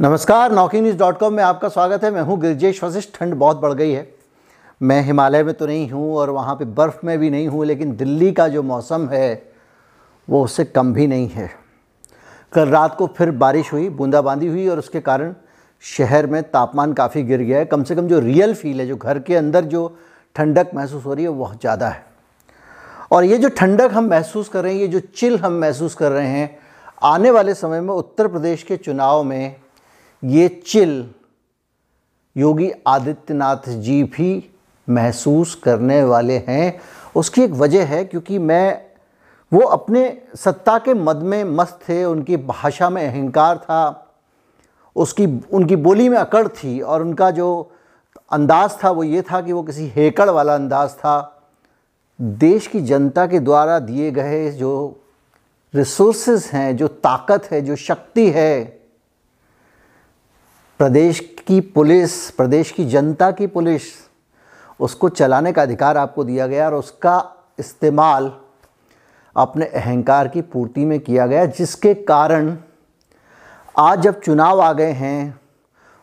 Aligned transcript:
नमस्कार 0.00 0.52
नौकी 0.52 0.80
news 0.80 0.96
dot 0.98 1.18
com 1.18 1.34
में 1.34 1.42
आपका 1.44 1.68
स्वागत 1.68 2.04
है। 2.04 2.10
मैं 2.10 2.22
हूँ 2.22 2.38
गिरजेश 2.40 2.82
वशिष्ठ, 2.84 3.08
ठंड 3.14 3.34
बहुत 3.34 3.56
बढ़ 3.56 3.72
गई 3.72 3.90
है। 3.90 4.06
मैं 4.80 5.00
हिमालय 5.02 5.42
में 5.42 5.52
तो 5.54 5.66
नहीं 5.66 5.88
हूँ 5.90 6.16
और 6.16 6.30
वहाँ 6.30 6.54
पे 6.54 6.64
बर्फ़ 6.64 6.98
में 7.04 7.18
भी 7.18 7.30
नहीं 7.30 7.46
हूँ, 7.48 7.64
लेकिन 7.64 7.94
दिल्ली 7.96 8.32
का 8.32 8.48
जो 8.48 8.62
मौसम 8.62 9.08
है, 9.08 9.52
वो 10.28 10.42
उससे 10.44 10.64
कम 10.64 10.92
भी 10.94 11.06
नहीं 11.06 11.28
है। 11.28 11.48
कल 12.52 12.68
रात 12.68 12.96
को 12.96 13.06
फिर 13.16 13.30
बारिश 13.30 13.72
हुई, 13.72 13.88
बूंदाबांदी 13.90 14.46
हुई 14.46 14.66
और 14.68 14.78
उसके 14.78 15.00
कारण 15.00 15.34
शहर 15.84 16.26
में 16.26 16.42
तापमान 16.42 16.92
काफ़ी 16.92 17.22
गिर 17.22 17.40
गया 17.40 17.58
है। 17.58 17.64
कम 17.64 17.84
से 17.84 17.94
कम 17.94 18.08
जो 18.08 18.18
रियल 18.18 18.54
फील 18.54 18.80
है, 18.80 18.86
जो 18.86 18.96
घर 18.96 19.18
के 19.18 19.36
अंदर 19.36 19.64
जो 19.64 19.88
ठंडक 20.36 20.70
महसूस 20.74 21.04
हो 21.04 21.14
रही 21.14 21.24
है, 21.24 21.30
वो 21.30 21.38
बहुत 21.38 21.60
ज़्यादा 21.60 21.88
है। 21.88 22.04
और 23.10 23.24
ये 23.24 23.38
जो 23.38 23.48
ठंडक 23.50 23.92
हम 23.92 24.10
महसूस 24.10 24.48
कर 24.48 24.62
रहे 24.62 24.74
हैं, 24.74 24.80
ये 24.80 24.88
जो 24.88 25.00
चिल 25.00 25.38
हम 25.38 25.52
महसूस 25.52 25.94
कर 25.94 26.12
रहे 26.12 26.28
हैं, 26.28 26.56
आने 27.04 27.30
वाले 27.30 27.54
समय 27.54 27.80
में 27.80 27.94
उत्तर 27.94 28.28
प्रदेश 28.28 28.62
के 28.62 28.76
चुनाव 28.76 29.22
में 29.24 29.56
ये 30.24 30.48
चिल 30.48 31.10
योगी 32.36 32.72
आदित्यनाथ 32.86 33.68
जी 33.68 34.02
भी 34.02 34.50
महसूस 34.88 35.54
करने 35.54 36.04
वाले 36.04 36.44
हैं। 36.48 36.80
उसकी 37.16 37.42
एक 37.42 37.50
वजह 37.50 37.84
है 37.84 38.04
क्योंकि 38.04 38.38
मैं, 38.38 38.82
वो 39.52 39.60
अपने 39.60 40.22
सत्ता 40.36 40.78
के 40.78 40.94
मद 40.94 41.16
में 41.16 41.44
मस्त 41.44 41.80
थे, 41.88 42.04
उनकी 42.04 42.36
भाषा 42.36 42.90
में 42.90 43.08
अहंकार 43.08 43.56
था, 43.56 44.12
उसकी, 44.96 45.40
उनकी 45.52 45.76
बोली 45.76 46.08
में 46.08 46.18
अकड़ 46.18 46.48
थी 46.48 46.80
और 46.80 47.02
उनका 47.02 47.30
जो 47.30 47.72
अंदाज़ 48.30 48.72
था 48.84 48.90
वो 48.90 49.02
ये 49.02 49.22
था 49.22 49.40
कि 49.40 49.52
वो 49.52 49.62
किसी 49.62 49.88
हेकड़ 49.88 50.30
वाला 50.30 50.54
अंदाज़ 50.54 50.90
था। 50.90 51.42
देश 52.20 52.66
की 52.66 52.80
जनता 52.80 53.26
के 53.26 53.40
द्वारा 53.40 53.78
दिए 53.78 54.10
गए 54.10 54.50
जो 54.50 55.00
रिसोर्सेज 55.74 56.50
हैं, 56.52 56.76
जो 56.76 56.88
ताकत 56.88 57.48
है, 57.50 57.60
जो 57.60 57.76
शक्ति 57.76 58.30
है 58.30 58.73
प्रदेश 60.80 61.18
की 61.46 61.60
पुलिस, 61.60 62.30
प्रदेश 62.30 62.70
की 62.70 62.84
जनता 62.84 63.30
की 63.30 63.46
पुलिस, 63.46 63.82
उसको 64.80 65.08
चलाने 65.08 65.52
का 65.52 65.62
अधिकार 65.62 65.96
आपको 65.96 66.24
दिया 66.24 66.46
गया 66.46 66.66
और 66.66 66.74
उसका 66.74 67.22
इस्तेमाल 67.58 68.30
अपने 69.36 69.66
अहंकार 69.66 70.28
की 70.28 70.40
पूर्ति 70.42 70.84
में 70.84 70.98
किया 71.00 71.26
गया, 71.26 71.44
जिसके 71.46 71.94
कारण 71.94 72.56
आज 73.78 74.00
जब 74.00 74.20
चुनाव 74.20 74.60
आ 74.60 74.72
गए 74.72 74.90
हैं, 74.92 75.40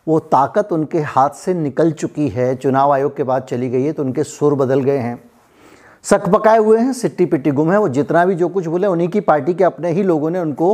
वो 0.07 0.19
ताकत 0.19 0.71
उनके 0.71 0.99
हाथ 0.99 1.29
से 1.29 1.53
निकल 1.53 1.91
चुकी 1.91 2.29
है। 2.29 2.55
चुनाव 2.55 2.93
आयोग 2.93 3.15
के 3.17 3.23
बाद 3.23 3.43
चली 3.43 3.69
गई 3.69 3.83
है 3.83 3.93
तो 3.93 4.03
उनके 4.03 4.23
सुर 4.23 4.55
बदल 4.55 4.81
गए 4.81 4.97
हैं। 4.97 5.31
सक 6.03 6.29
पकाए 6.29 6.57
हुए 6.57 6.79
हैं, 6.79 6.93
सिट्टी 6.93 7.25
पिट्टी 7.25 7.51
गुम 7.51 7.71
है, 7.71 7.79
वो 7.79 7.89
जितना 7.89 8.25
भी 8.25 8.35
जो 8.35 8.49
कुछ 8.49 8.65
बोले, 8.65 8.87
उन्हीं 8.87 9.09
की 9.09 9.19
पार्टी 9.19 9.53
के 9.53 9.63
अपने 9.63 9.91
ही 9.91 10.03
लोगों 10.03 10.29
ने 10.29 10.39
उनको 10.39 10.73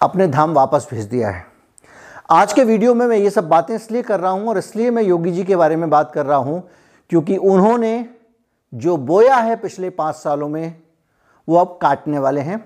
अपने 0.00 0.26
धाम 0.26 0.54
वापस 0.54 0.88
भेज 0.90 1.04
दिया 1.04 1.30
है। 1.30 1.51
आज 2.32 2.52
के 2.52 2.62
वीडियो 2.64 2.92
में 2.94 3.06
मैं 3.06 3.16
ये 3.16 3.30
सब 3.30 3.48
बातें 3.48 3.74
इसलिए 3.74 4.02
कर 4.02 4.20
रहा 4.20 4.30
हूँ 4.30 4.48
और 4.48 4.58
इसलिए 4.58 4.90
मैं 4.90 5.02
योगी 5.02 5.30
जी 5.30 5.42
के 5.44 5.56
बारे 5.56 5.76
में 5.76 5.88
बात 5.90 6.12
कर 6.12 6.26
रहा 6.26 6.36
हूँ 6.36 6.62
क्योंकि 7.10 7.36
उन्होंने 7.36 8.04
जो 8.72 8.96
बोया 8.96 9.36
है 9.36 9.56
पिछले 9.56 9.90
पाँच 9.90 10.14
सालों 10.14 10.48
में, 10.48 10.74
वो 11.48 11.56
अब 11.56 11.78
काटने 11.82 12.18
वाले 12.18 12.40
हैं। 12.40 12.58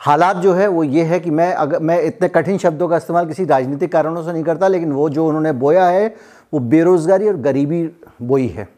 हालात 0.00 0.36
जो 0.36 0.52
है, 0.52 0.66
वो 0.66 0.84
ये 0.84 1.04
है 1.04 1.18
कि 1.20 1.30
मैं 1.30 1.52
अगर 1.54 1.78
मैं 1.78 2.00
इतने 2.02 2.28
कठिन 2.28 2.58
शब्दों 2.58 2.88
का 2.88 2.96
इस्तेमाल 2.96 3.26
किसी 3.26 3.44
राजनीतिक 3.44 3.92
कारणों 3.92 4.22
से 4.22 4.32
नहीं 4.32 4.44
करता, 4.44 4.68
लेकिन 4.68 4.92
वो 4.92 5.08
जो 5.10 5.26
उन्होंने 5.26 5.52
बोया 5.54 5.86
है, 5.86 6.06
वो 6.52 6.60
बेरोज़गारी 6.60 7.28
और 7.28 7.36
गरीबी 7.38 7.82
बोई 8.22 8.46
है। 8.48 8.68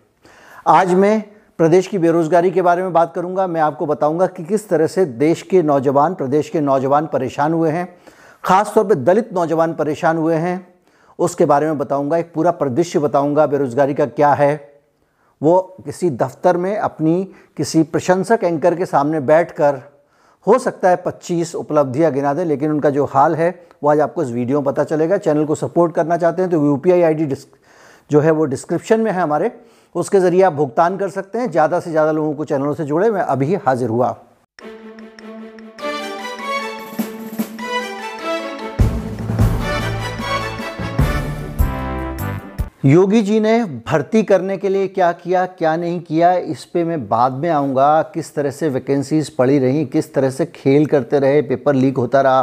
आज 0.69 0.94
मैं 0.94 1.22
प्रदेश 1.58 1.86
की 1.86 1.98
बेरोज़गारी 1.98 2.50
के 2.50 2.62
बारे 2.62 2.83
में 2.83 2.92
बात 2.92 3.12
करूँगा। 3.14 3.47
मैं 3.47 3.60
आपको 3.60 3.86
बताऊँगा 3.86 4.27
कि 4.27 4.44
किस 4.44 4.69
तरह 4.69 4.86
से 4.86 5.05
देश 5.05 5.42
के 5.42 5.62
नौजवान, 5.62 6.14
प्रदेश 6.14 6.50
के 6.50 6.60
नौजवान 6.60 7.06
परेशान 7.06 7.53
हुए 7.53 7.70
हैं। 7.70 7.88
ख़ास 8.44 8.72
तौर 8.74 8.84
पे 8.84 8.94
दलित 8.96 9.32
नौजवान 9.32 9.74
परेशान 9.74 10.16
हुए 10.18 10.34
हैं। 10.36 10.66
उसके 11.18 11.44
बारे 11.44 11.66
में 11.66 11.78
बताऊँगा, 11.78 12.16
एक 12.16 12.32
पूरा 12.34 12.50
परिदृश्य 12.52 12.98
बताऊँगा 12.98 13.46
बेरोज़गारी 13.46 13.94
का 13.94 14.06
क्या 14.08 14.32
है। 14.32 14.54
वो 15.40 15.60
किसी 15.84 16.10
दफ्तर 16.12 16.56
में 16.56 16.76
अपनी 16.78 17.22
किसी 17.56 17.82
प्रशंसक 17.84 18.41
एंकर 18.44 18.75
के 18.75 18.86
सामने 18.86 19.20
बैठकर, 19.22 19.81
हो 20.47 20.58
सकता 20.58 20.88
है 20.88 21.02
25 21.04 21.54
उपलब्धियाँ 21.54 22.10
गिना 22.12 22.32
दें, 22.34 22.44
लेकिन 22.44 22.70
उनका 22.70 22.91
जो 22.91 23.04
हाल 23.04 23.34
है, 23.34 23.50
वो 23.82 23.91
आज 23.91 24.00
आपको 24.00 24.22
इस 24.22 24.31
वीडियो 24.31 24.60
में 24.60 24.64
पता 24.64 24.84
चलेगा। 24.84 25.16
चैनल 25.19 25.44
को 25.44 25.54
सपोर्ट 25.54 25.94
करना 25.94 26.16
चाहते 26.16 26.42
हैं 26.42 26.50
तो 26.50 26.64
यू 26.64 26.76
पी 26.76 26.91
आई 26.92 27.26
जो 28.10 28.20
है 28.20 28.31
वो 28.31 28.44
डिस्क्रिप्शन 28.47 29.00
में 29.00 29.10
है 29.10 29.20
हमारे। 29.20 29.50
उसके 29.94 30.20
ज़रिए 30.20 30.42
आप 30.42 30.52
भुगतान 30.52 30.97
कर 30.98 31.08
सकते 31.10 31.38
हैं। 31.38 31.50
ज़्यादा 31.50 31.81
से 31.81 31.91
ज़्यादा 31.91 32.12
लोगों 32.12 32.34
को 32.34 32.44
चैनलों 32.44 32.75
से 32.75 32.84
जुड़े, 32.84 33.10
मैं 33.10 33.20
अभी 33.22 33.54
हाजिर 33.56 33.88
हुआ। 33.88 34.16
योगी 42.84 43.20
जी 43.22 43.38
ने 43.41 43.65
भर्ती 43.65 44.22
करने 44.22 44.56
के 44.59 44.69
लिए 44.69 44.87
क्या 44.88 45.10
किया, 45.12 45.44
क्या 45.47 45.75
नहीं 45.76 46.00
किया, 46.00 46.32
इस 46.32 46.65
पे 46.65 46.82
मैं 46.84 47.09
बाद 47.09 47.32
में 47.32 47.48
आऊँगा, 47.50 48.03
किस 48.03 48.34
तरह 48.34 48.50
से 48.50 48.69
वैकेंसीज़ 48.69 49.31
पड़ी 49.38 49.59
रहीं, 49.59 49.84
किस 49.87 50.12
तरह 50.15 50.31
से 50.31 50.47
खेल 50.47 50.87
करते 50.87 51.19
रहे 51.19 51.43
पेपर 51.43 51.75
लीक 51.75 51.97
होता 51.97 52.20
रहा। 52.20 52.43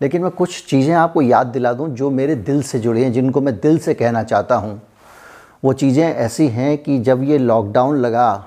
लेकिन 0.00 0.22
मैं 0.22 0.30
कुछ 0.30 0.64
चीज़ें 0.66 0.94
आपको 0.94 1.22
याद 1.22 1.46
दिला 1.46 1.72
दूँ 1.72 1.88
जो 1.88 2.10
मेरे 2.10 2.34
दिल 2.34 2.62
से 2.62 2.78
जुड़ी 2.78 3.02
हैं, 3.02 3.12
जिनको 3.12 3.40
मैं 3.40 3.58
दिल 3.60 3.78
से 3.78 3.94
कहना 3.94 4.22
चाहता 4.22 4.54
हूँ। 4.54 4.80
वो 5.64 5.72
चीज़ें 5.72 6.04
ऐसी 6.04 6.48
हैं 6.48 6.76
कि 6.78 6.98
जब 6.98 7.22
ये 7.22 7.38
लॉकडाउन 7.38 7.96
लगा, 7.96 8.46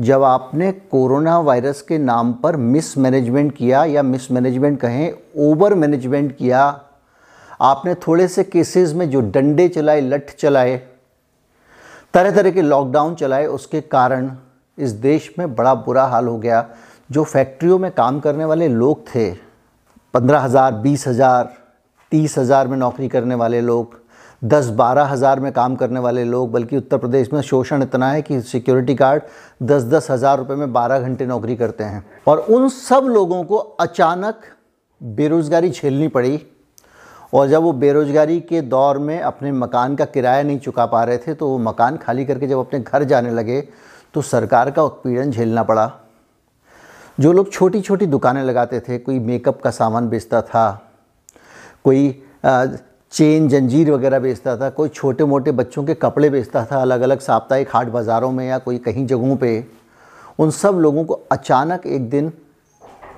जब 0.00 0.22
आपने 0.22 0.72
कोरोना 0.72 1.38
वायरस 1.38 1.82
के 1.82 1.98
नाम 1.98 2.32
पर 2.32 2.56
मिस 2.56 2.96
मैनेजमेंट 2.98 3.56
किया 3.56 3.84
या 3.84 4.02
मिस 4.02 4.30
मैनेजमेंट 4.30 4.80
कहें 4.80 5.12
ओवर 5.38 5.74
मैनेजमेंट 5.74 6.36
किया 6.36 6.80
आपने 7.60 7.94
थोड़े 8.06 8.28
से 8.28 8.44
केसेस 8.44 8.92
में 8.92 9.08
जो 9.10 9.20
डंडे 9.22 9.68
चलाए, 9.68 10.00
लठ 10.00 10.34
चलाए 10.34 10.76
तरह 12.14 12.30
तरह 12.30 12.50
के 12.50 12.62
लॉकडाउन 12.62 13.14
चलाए, 13.14 13.46
उसके 13.46 13.80
कारण 13.80 14.30
इस 14.78 14.90
देश 14.90 15.32
में 15.38 15.54
बड़ा 15.54 15.74
बुरा 15.76 16.04
हाल 16.04 16.28
हो 16.28 16.38
गया। 16.38 16.66
जो 17.10 17.24
फैक्ट्रियों 17.24 17.78
में 17.78 17.90
काम 17.92 18.20
करने 18.20 18.44
वाले 18.44 18.68
लोग 18.68 19.06
थे, 19.08 19.30
पंद्रह 20.14 20.40
हज़ार, 20.40 20.72
बीस 20.74 21.06
हज़ार, 21.08 21.52
तीस 22.12 22.38
हज़ार 22.38 22.68
में 22.68 22.76
नौकरी 22.76 23.08
करने 23.08 23.34
वाले 23.34 23.60
लोग, 23.60 23.98
दस 24.42 24.68
बारह 24.70 25.04
हज़ार 25.04 25.40
में 25.40 25.50
काम 25.52 25.76
करने 25.76 26.00
वाले 26.00 26.24
लोग, 26.24 26.50
बल्कि 26.52 26.76
उत्तर 26.76 26.98
प्रदेश 26.98 27.32
में 27.32 27.40
शोषण 27.42 27.82
इतना 27.82 28.10
है 28.10 28.22
कि 28.22 28.40
सिक्योरिटी 28.42 28.94
गार्ड 28.94 29.22
दस 29.62 29.82
दस 29.84 30.10
हज़ार 30.10 30.38
रुपये 30.38 30.56
में 30.56 30.72
बारह 30.72 31.00
घंटे 31.00 31.26
नौकरी 31.26 31.56
करते 31.56 31.84
हैं। 31.84 32.04
और 32.28 32.38
उन 32.38 32.68
सब 32.70 33.04
लोगों 33.08 33.42
को 33.44 33.56
अचानक 33.56 34.40
बेरोज़गारी 35.00 35.70
झेलनी 35.70 36.08
पड़ी। 36.08 36.40
और 37.34 37.48
जब 37.48 37.62
वो 37.62 37.72
बेरोज़गारी 37.72 38.40
के 38.40 38.60
दौर 38.62 38.98
में 38.98 39.20
अपने 39.20 39.52
मकान 39.52 39.94
का 39.96 40.04
किराया 40.06 40.42
नहीं 40.42 40.58
चुका 40.58 40.86
पा 40.86 41.02
रहे 41.04 41.18
थे 41.18 41.34
तो 41.34 41.48
वो 41.48 41.58
मकान 41.60 41.96
खाली 41.96 42.24
करके 42.24 42.46
जब 42.46 42.58
अपने 42.58 42.80
घर 42.80 43.04
जाने 43.04 43.30
लगे 43.30 43.60
तो 44.14 44.22
सरकार 44.22 44.70
का 44.70 44.82
उत्पीड़न 44.82 45.30
झेलना 45.30 45.62
पड़ा। 45.62 45.90
जो 47.18 47.32
लोग 47.32 47.50
छोटी 47.52 47.80
छोटी 47.80 48.06
दुकानें 48.06 48.42
लगाते 48.42 48.80
थे, 48.80 48.98
कोई 48.98 49.18
मेकअप 49.20 49.60
का 49.62 49.70
सामान 49.70 50.08
बेचता 50.08 50.42
था, 50.42 50.90
कोई 51.84 52.22
चेन, 52.44 53.48
जंजीर 53.48 53.90
वगैरह 53.90 54.18
बेचता 54.18 54.56
था, 54.56 54.70
कोई 54.70 54.88
छोटे 54.88 55.24
मोटे 55.24 55.52
बच्चों 55.52 55.84
के 55.84 55.94
कपड़े 55.94 56.30
बेचता 56.30 56.64
था 56.64 56.80
अलग 56.82 57.00
अलग 57.00 57.20
साप्ताहिक 57.20 57.68
हाट 57.72 57.88
बाज़ारों 57.88 58.30
में 58.32 58.46
या 58.46 58.58
कोई 58.58 58.78
कहीं 58.78 59.06
जगहों 59.06 59.36
पे, 59.36 59.66
उन 60.38 60.50
सब 60.52 60.78
लोगों 60.78 61.04
को 61.04 61.20
अचानक 61.32 61.86
एक 61.86 62.08
दिन 62.10 62.32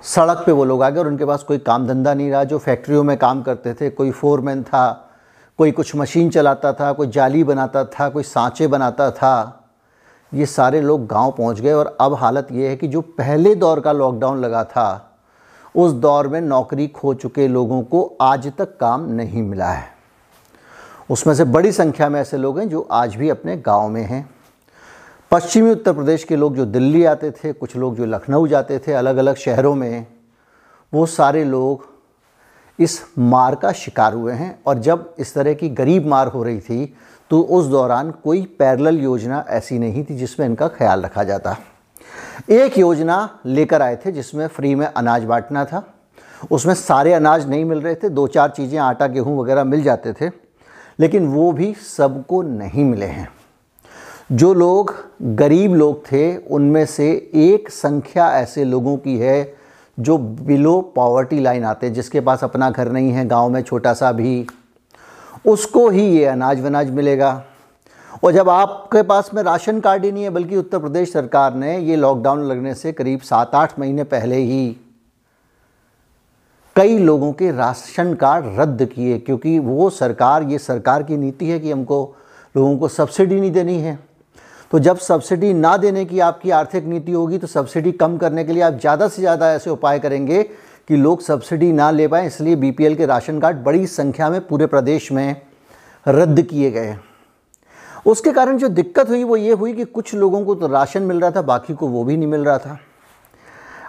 सड़क 0.07 0.43
पे 0.47 0.53
वो 0.53 0.65
लोग 0.65 0.83
आ 0.83 0.89
गए 0.91 1.01
और 1.01 1.07
उनके 1.07 1.25
पास 1.25 1.43
कोई 1.43 1.59
काम 1.59 1.87
धंधा 1.87 2.15
नहीं 2.15 2.31
रहा। 2.31 2.45
जो 2.45 2.59
फैक्ट्रियों 2.59 3.03
में 3.05 3.17
काम 3.17 3.43
करते 3.43 3.75
थे, 3.75 3.91
कोई 3.91 4.11
फोरमैन 4.11 4.63
था, 4.63 5.11
कोई 5.59 5.71
कुछ 5.71 5.95
मशीन 5.97 6.31
चलाता 6.31 6.73
था, 6.73 6.93
कोई 6.93 7.07
जाली 7.07 7.43
बनाता 7.45 7.85
था, 7.85 8.09
कोई 8.09 8.23
सांचे 8.23 8.67
बनाता 8.67 9.11
था, 9.11 9.63
ये 10.35 10.47
सारे 10.47 10.81
लोग 10.81 11.07
गाँव 11.07 11.31
पहुँच 11.31 11.61
गए। 11.61 11.73
और 11.73 11.97
अब 12.01 12.15
हालत 12.15 12.49
ये 12.53 12.69
है 12.69 12.77
कि 12.77 12.89
जो 12.89 13.01
पहले 13.01 13.55
दौर 13.55 13.81
का 13.81 13.93
लॉकडाउन 13.93 14.41
लगा 14.41 14.65
था, 14.65 15.19
उस 15.75 15.93
दौर 15.93 16.29
में 16.29 16.41
नौकरी 16.41 16.87
खो 16.89 17.15
चुके 17.15 17.49
लोगों 17.49 17.83
को 17.83 18.17
आज 18.21 18.53
तक 18.59 18.77
काम 18.79 19.11
नहीं 19.13 19.43
मिला 19.43 19.71
है। 19.71 19.89
उसमें 21.11 21.35
से 21.35 21.45
बड़ी 21.45 21.73
संख्या 21.73 22.09
में 22.09 22.21
ऐसे 22.21 22.37
लोग 22.37 22.59
हैं 22.59 22.69
जो 22.69 22.89
आज 22.91 23.15
भी 23.17 23.29
अपने 23.29 23.57
गाँव 23.57 23.89
में 23.89 24.03
हैं। 24.03 24.29
पश्चिमी 25.31 25.71
उत्तर 25.71 25.93
प्रदेश 25.93 26.25
के 26.25 26.37
लोग 26.37 26.57
जो 26.57 26.65
दिल्ली 26.67 27.03
आते 27.05 27.31
थे, 27.31 27.53
कुछ 27.53 27.75
लोग 27.77 27.97
जो 27.97 28.05
लखनऊ 28.05 28.47
जाते 28.47 28.79
थे 28.79 28.93
अलग 28.93 29.17
अलग 29.17 29.37
शहरों 29.37 29.75
में, 29.75 30.07
वो 30.93 31.07
सारे 31.07 31.45
लोग 31.45 31.87
इस 32.79 33.01
मार 33.19 33.55
का 33.55 33.73
शिकार 33.73 34.15
हुए 34.15 34.33
हैं। 34.33 34.59
और 34.67 34.79
जब 34.79 35.15
इस 35.19 35.35
तरह 35.35 35.55
की 35.55 35.69
गरीब 35.71 36.07
मार 36.07 36.29
हो 36.29 36.43
रही 36.43 36.61
थी 36.61 36.95
तो 37.31 37.41
उस 37.41 37.67
दौरान 37.67 38.11
कोई 38.25 38.43
पैरल 38.59 38.99
योजना 38.99 39.45
ऐसी 39.51 39.79
नहीं 39.79 40.05
थी 40.05 40.17
जिसमें 40.17 40.47
इनका 40.47 40.69
ख्याल 40.69 41.03
रखा 41.03 41.25
जाता। 41.25 41.57
एक 42.51 42.79
योजना 42.79 43.19
लेकर 43.47 43.83
आए 43.83 43.97
थे 43.97 44.13
जिसमें 44.13 44.47
फ्री 44.49 44.75
में 44.75 44.87
अनाज 44.87 45.25
बांटना 45.25 45.65
था। 45.65 45.83
उसमें 46.51 46.75
सारे 46.77 47.13
अनाज 47.13 47.49
नहीं 47.49 47.65
मिल 47.65 47.81
रहे 47.81 47.95
थे 47.95 48.09
दो 48.09 48.27
चार 48.29 48.51
चीज़ें, 48.51 48.79
आटा, 48.81 49.07
गेहूँ 49.07 49.39
वगैरह 49.39 49.65
मिल 49.65 49.83
जाते 49.83 50.13
थे, 50.13 50.31
लेकिन 50.99 51.27
वो 51.29 51.53
भी 51.53 51.73
सबको 51.87 52.43
नहीं 52.43 52.85
मिले 52.85 53.07
हैं। 53.07 53.29
जो 54.31 54.53
लोग 54.55 54.95
गरीब 55.23 55.75
लोग 55.75 56.05
थे, 56.05 56.37
उनमें 56.37 56.85
से 56.87 57.31
एक 57.35 57.69
संख्या 57.71 58.31
ऐसे 58.31 58.65
लोगों 58.65 58.97
की 58.97 59.17
है 59.19 59.55
जो 59.99 60.17
बिलो 60.19 60.81
पॉवर्टी 60.95 61.39
लाइन 61.41 61.65
आते 61.65 61.87
हैं, 61.87 61.95
जिसके 61.95 62.21
पास 62.21 62.45
अपना 62.45 62.71
घर 62.71 62.91
नहीं 62.93 63.11
है, 63.11 63.27
गाँव 63.27 63.51
में 63.51 63.61
छोटा 63.63 63.93
सा 63.95 64.11
भी। 64.13 64.47
उसको 65.47 65.89
ही 65.89 66.07
ये 66.07 66.25
अनाज 66.25 66.61
वनाज 66.61 66.91
मिलेगा। 66.91 67.45
और 68.25 68.33
जब 68.33 68.49
आपके 68.49 69.03
पास 69.03 69.31
में 69.35 69.43
राशन 69.43 69.81
कार्ड 69.81 70.05
ही 70.05 70.13
नहीं 70.13 70.25
है, 70.25 70.31
बल्कि 70.31 70.57
उत्तर 70.57 70.79
प्रदेश 70.79 71.13
सरकार 71.13 71.55
ने 71.55 71.79
ये 71.79 71.97
लॉकडाउन 71.97 72.43
लगने 72.43 72.75
से 72.75 72.93
करीब 72.93 73.21
सात 73.21 73.55
आठ 73.55 73.79
महीने 73.79 74.05
पहले 74.05 74.37
ही 74.37 74.77
कई 76.77 76.99
लोगों 76.99 77.33
के 77.33 77.51
राशन 77.51 78.15
कार्ड 78.15 78.45
रद्द 78.61 78.85
किए, 78.85 79.19
क्योंकि 79.19 79.59
वो 79.59 79.91
सरकार, 79.91 80.43
ये 80.43 80.59
सरकार 80.59 81.03
की 81.03 81.17
नीति 81.17 81.47
है 81.47 81.61
कि 81.61 81.71
हमको 81.71 82.17
लोगों 82.57 82.77
को 82.79 82.89
सब्सिडी 82.89 83.41
नहीं 83.41 83.53
देनी 83.53 83.79
है। 83.79 84.06
तो 84.71 84.79
जब 84.79 84.99
सब्सिडी 84.99 85.53
ना 85.55 85.77
देने 85.77 86.05
की 86.05 86.21
आपकी 86.21 86.51
आर्थिक 86.51 86.85
नीति 86.85 87.13
होगी 87.13 87.39
तो 87.39 87.47
सब्सिडी 87.47 87.93
कम 87.95 88.17
करने 88.19 88.45
के 88.45 88.53
लिए 88.53 88.63
आप 88.63 88.79
ज़्यादा 88.81 89.09
से 89.09 89.23
ज़्यादा 89.23 89.53
ऐसे 89.53 89.71
उपाय 89.71 89.99
करेंगे 89.99 90.43
कि 90.43 90.97
लोग 90.97 91.21
सब्सिडी 91.23 91.71
ना 91.73 91.91
ले 91.91 92.09
पाएँ। 92.09 92.27
इसलिए 92.27 92.57
बीपीएल 92.57 92.95
के 92.97 93.07
राशन 93.07 93.41
कार्ड 93.41 93.63
बड़ी 93.65 93.87
संख्या 93.87 94.31
में 94.31 94.41
पूरे 94.47 94.67
प्रदेश 94.67 95.11
में 95.13 95.37
रद्द 96.07 96.43
किए 96.43 96.71
गए 96.71 96.97
उसके 98.07 98.33
कारण 98.33 98.59
जो 98.59 98.69
दिक्कत 98.69 99.09
हुई, 99.09 99.23
वो 99.25 99.37
ये 99.37 99.53
हुई 99.53 99.73
कि 99.73 99.85
कुछ 99.85 100.15
लोगों 100.15 100.45
को 100.45 100.55
तो 100.55 100.67
राशन 100.67 101.03
मिल 101.03 101.21
रहा 101.21 101.31
था, 101.31 101.43
बाकी 101.43 101.75
को 101.75 101.89
वो 101.89 102.05
भी 102.05 102.17
नहीं 102.17 102.29
मिल 102.29 102.45
रहा 102.45 102.59
था। 102.59 102.79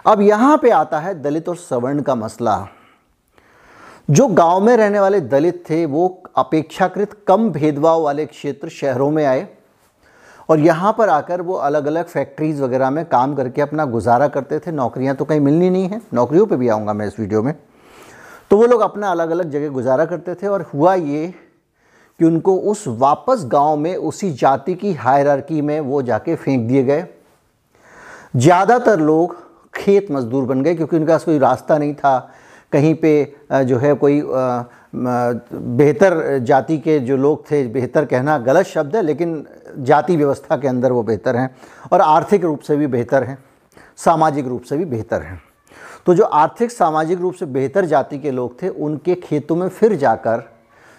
अब 0.06 0.20
यहाँ 0.22 0.56
पे 0.58 0.70
आता 0.70 0.98
है 1.00 1.14
दलित 1.22 1.48
और 1.48 1.56
सवर्ण 1.56 2.02
का 2.02 2.14
मसला। 2.14 2.66
जो 4.10 4.26
गाँव 4.28 4.60
में 4.60 4.76
रहने 4.76 5.00
वाले 5.00 5.20
दलित 5.20 5.62
थे, 5.70 5.84
वो 5.86 6.22
अपेक्षाकृत 6.36 7.16
कम 7.26 7.50
भेदभाव 7.50 8.02
वाले 8.02 8.26
क्षेत्र 8.26 8.68
शहरों 8.70 9.10
में 9.10 9.24
आए। 9.26 9.46
और 10.48 10.60
यहाँ 10.60 10.94
पर 10.98 11.08
आकर 11.08 11.40
वो 11.40 11.54
अलग 11.54 11.86
अलग 11.86 12.06
फैक्ट्रीज़ 12.06 12.62
वगैरह 12.62 12.90
में 12.90 13.04
काम 13.06 13.34
करके 13.34 13.62
अपना 13.62 13.84
गुजारा 13.86 14.28
करते 14.28 14.58
थे। 14.58 14.72
नौकरियाँ 14.72 15.14
तो 15.16 15.24
कहीं 15.24 15.40
मिलनी 15.40 15.70
नहीं 15.70 15.88
है। 15.88 16.00
नौकरियों 16.14 16.46
पर 16.46 16.56
भी 16.56 16.68
आऊँगा 16.68 16.92
मैं 16.92 17.06
इस 17.06 17.18
वीडियो 17.20 17.42
में। 17.42 17.54
तो 18.50 18.56
वो 18.56 18.66
लोग 18.66 18.80
अपना 18.80 19.10
अलग 19.10 19.30
अलग 19.30 19.50
जगह 19.50 19.68
गुजारा 19.68 20.04
करते 20.04 20.34
थे 20.34 20.46
और 20.46 20.62
हुआ 20.74 20.94
ये 20.94 21.26
कि 22.20 22.24
उनको 22.24 22.56
उस 22.56 22.84
वापस 22.88 23.44
गाँव 23.46 23.76
में, 23.76 23.94
उसी 23.96 24.30
जाति 24.32 24.74
की 24.74 24.92
हायरार्की 24.94 25.60
में 25.62 25.78
वो 25.80 26.02
जाके 26.02 26.34
फेंक 26.36 26.66
दिए 26.68 26.82
गए। 26.84 27.04
ज़्यादातर 28.36 29.00
लोग 29.00 29.36
खेत 29.74 30.10
मजदूर 30.10 30.44
बन 30.44 30.62
गए 30.62 30.74
क्योंकि 30.74 30.96
उनका 30.96 31.18
कोई 31.18 31.38
रास्ता 31.38 31.78
नहीं 31.78 31.94
था। 31.94 32.18
कहीं 32.72 32.94
पे 32.94 33.12
जो 33.52 33.78
है 33.78 33.92
कोई 33.94 34.20
बेहतर 34.92 36.38
जाति 36.38 36.78
के 36.78 36.98
जो 37.00 37.16
लोग 37.16 37.50
थे, 37.50 37.66
बेहतर 37.66 38.04
कहना 38.04 38.38
गलत 38.38 38.66
शब्द 38.66 38.96
है, 38.96 39.02
लेकिन 39.02 39.44
जाति 39.78 40.16
व्यवस्था 40.16 40.56
के 40.56 40.68
अंदर 40.68 40.92
वो 40.92 41.02
बेहतर 41.02 41.36
हैं 41.36 41.50
और 41.92 42.00
आर्थिक 42.00 42.44
रूप 42.44 42.60
से 42.60 42.76
भी 42.76 42.86
बेहतर 42.86 43.24
हैं, 43.24 43.38
सामाजिक 43.96 44.46
रूप 44.46 44.62
से 44.62 44.76
भी 44.76 44.84
बेहतर 44.84 45.22
हैं। 45.22 45.40
तो 46.06 46.14
जो 46.14 46.24
आर्थिक, 46.24 46.70
सामाजिक 46.70 47.20
रूप 47.20 47.34
से 47.34 47.46
बेहतर 47.46 47.84
जाति 47.84 48.18
के 48.18 48.30
लोग 48.30 48.62
थे, 48.62 48.68
उनके 48.68 49.14
खेतों 49.14 49.56
में 49.56 49.68
फिर 49.68 49.94
जाकर, 49.96 50.42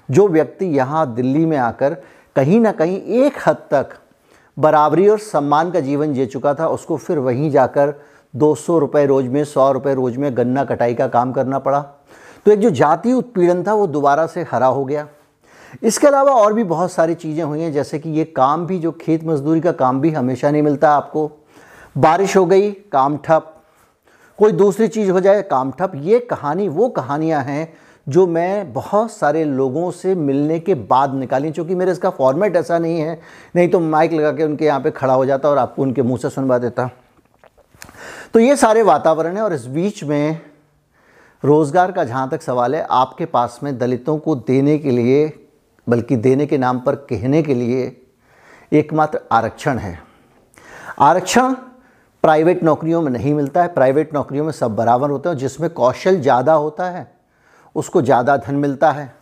जो 0.09 0.27
व्यक्ति 0.27 0.65
यहाँ 0.67 1.13
दिल्ली 1.15 1.45
में 1.45 1.57
आकर 1.57 1.97
कहीं 2.35 2.59
ना 2.59 2.71
कहीं 2.71 3.01
एक 3.23 3.37
हद 3.45 3.57
तक 3.71 3.89
बराबरी 4.57 5.07
और 5.07 5.19
सम्मान 5.19 5.71
का 5.71 5.79
जीवन 5.79 6.13
जी 6.13 6.25
चुका 6.25 6.53
था, 6.53 6.67
उसको 6.67 6.97
फिर 6.97 7.17
वहीं 7.19 7.49
जाकर 7.51 7.93
दो 8.33 8.53
सौ 8.55 8.77
रुपये 8.79 9.05
रोज़ 9.05 9.25
में, 9.25 9.43
सौ 9.43 9.71
रुपये 9.71 9.93
रोज़ 9.93 10.17
में 10.17 10.35
गन्ना 10.37 10.63
कटाई 10.63 10.93
का 10.93 11.07
काम 11.07 11.31
करना 11.31 11.59
पड़ा। 11.59 11.79
तो 12.45 12.51
एक 12.51 12.59
जो 12.59 12.69
जाति 12.69 13.13
उत्पीड़न 13.13 13.63
था 13.63 13.73
वो 13.73 13.87
दोबारा 13.87 14.25
से 14.27 14.45
हरा 14.51 14.67
हो 14.67 14.85
गया। 14.85 15.07
इसके 15.83 16.07
अलावा 16.07 16.31
और 16.33 16.53
भी 16.53 16.63
बहुत 16.63 16.91
सारी 16.91 17.15
चीज़ें 17.15 17.43
हुई 17.43 17.61
हैं, 17.61 17.71
जैसे 17.73 17.99
कि 17.99 18.09
ये 18.09 18.23
काम 18.25 18.65
भी, 18.65 18.79
जो 18.79 18.91
खेत 18.91 19.23
मजदूरी 19.23 19.61
का 19.61 19.71
काम 19.71 19.99
भी 20.01 20.11
हमेशा 20.11 20.51
नहीं 20.51 20.61
मिलता 20.61 20.91
आपको। 20.91 21.29
बारिश 21.97 22.35
हो 22.37 22.45
गई, 22.45 22.71
काम 22.71 23.17
ठप। 23.17 23.55
कोई 24.39 24.51
दूसरी 24.51 24.87
चीज़ 24.87 25.11
हो 25.11 25.19
जाए, 25.19 25.41
काम 25.41 25.71
ठप। 25.71 25.91
ये 25.95 26.19
कहानी, 26.19 26.67
वो 26.67 26.89
कहानियाँ 26.89 27.43
हैं 27.43 27.73
जो 28.07 28.25
मैं 28.27 28.73
बहुत 28.73 29.11
सारे 29.11 29.43
लोगों 29.45 29.89
से 29.91 30.13
मिलने 30.15 30.59
के 30.59 30.75
बाद 30.75 31.13
निकाली 31.13 31.51
चूँकि 31.51 31.75
मेरे 31.75 31.91
इसका 31.91 32.09
फॉर्मेट 32.09 32.55
ऐसा 32.55 32.79
नहीं 32.79 32.99
है। 32.99 33.19
नहीं 33.55 33.67
तो 33.69 33.79
माइक 33.79 34.13
लगा 34.13 34.31
के 34.31 34.43
उनके 34.43 34.65
यहाँ 34.65 34.79
पे 34.79 34.91
खड़ा 34.91 35.13
हो 35.13 35.25
जाता 35.25 35.49
और 35.49 35.57
आपको 35.57 35.81
उनके 35.81 36.01
मुँह 36.01 36.17
से 36.17 36.29
सुनवा 36.29 36.57
देता। 36.57 36.89
तो 38.33 38.39
ये 38.39 38.55
सारे 38.55 38.81
वातावरण 38.83 39.37
है 39.37 39.43
और 39.43 39.53
इस 39.53 39.65
बीच 39.65 40.03
में 40.03 40.39
रोज़गार 41.43 41.91
का 41.91 42.03
जहाँ 42.03 42.29
तक 42.29 42.41
सवाल 42.41 42.75
है, 42.75 42.81
आपके 42.81 43.25
पास 43.25 43.59
में 43.63 43.77
दलितों 43.77 44.17
को 44.17 44.35
देने 44.37 44.77
के 44.77 44.91
लिए, 44.91 45.31
बल्कि 45.87 46.15
देने 46.17 46.45
के 46.45 46.57
नाम 46.57 46.79
पर 46.79 46.95
कहने 47.09 47.41
के 47.43 47.53
लिए 47.53 47.95
एकमात्र 48.71 49.19
आरक्षण 49.31 49.77
है। 49.77 49.97
आरक्षण 50.99 51.53
प्राइवेट 52.23 52.63
नौकरियों 52.63 53.01
में 53.01 53.11
नहीं 53.11 53.33
मिलता 53.33 53.61
है। 53.61 53.67
प्राइवेट 53.67 54.13
नौकरियों 54.13 54.45
में 54.45 54.51
सब 54.51 54.75
बराबर 54.75 55.09
होते 55.09 55.29
हैं 55.29 55.37
जिसमें 55.37 55.69
कौशल 55.69 56.19
ज़्यादा 56.21 56.53
होता 56.53 56.89
है, 56.89 57.07
उसको 57.75 58.01
ज़्यादा 58.01 58.37
धन 58.37 58.55
मिलता 58.55 58.91
है। 58.91 59.13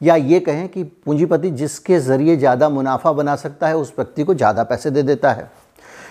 या 0.00 0.14
ये 0.16 0.40
कहें 0.40 0.68
कि 0.68 0.82
पूंजीपति 0.82 1.50
जिसके 1.50 1.98
ज़रिए 2.00 2.36
ज़्यादा 2.36 2.68
मुनाफा 2.68 3.12
बना 3.12 3.34
सकता 3.36 3.68
है, 3.68 3.76
उस 3.76 3.92
व्यक्ति 3.98 4.24
को 4.24 4.34
ज़्यादा 4.34 4.62
पैसे 4.64 4.90
दे 4.90 5.02
देता 5.02 5.32
है। 5.32 5.50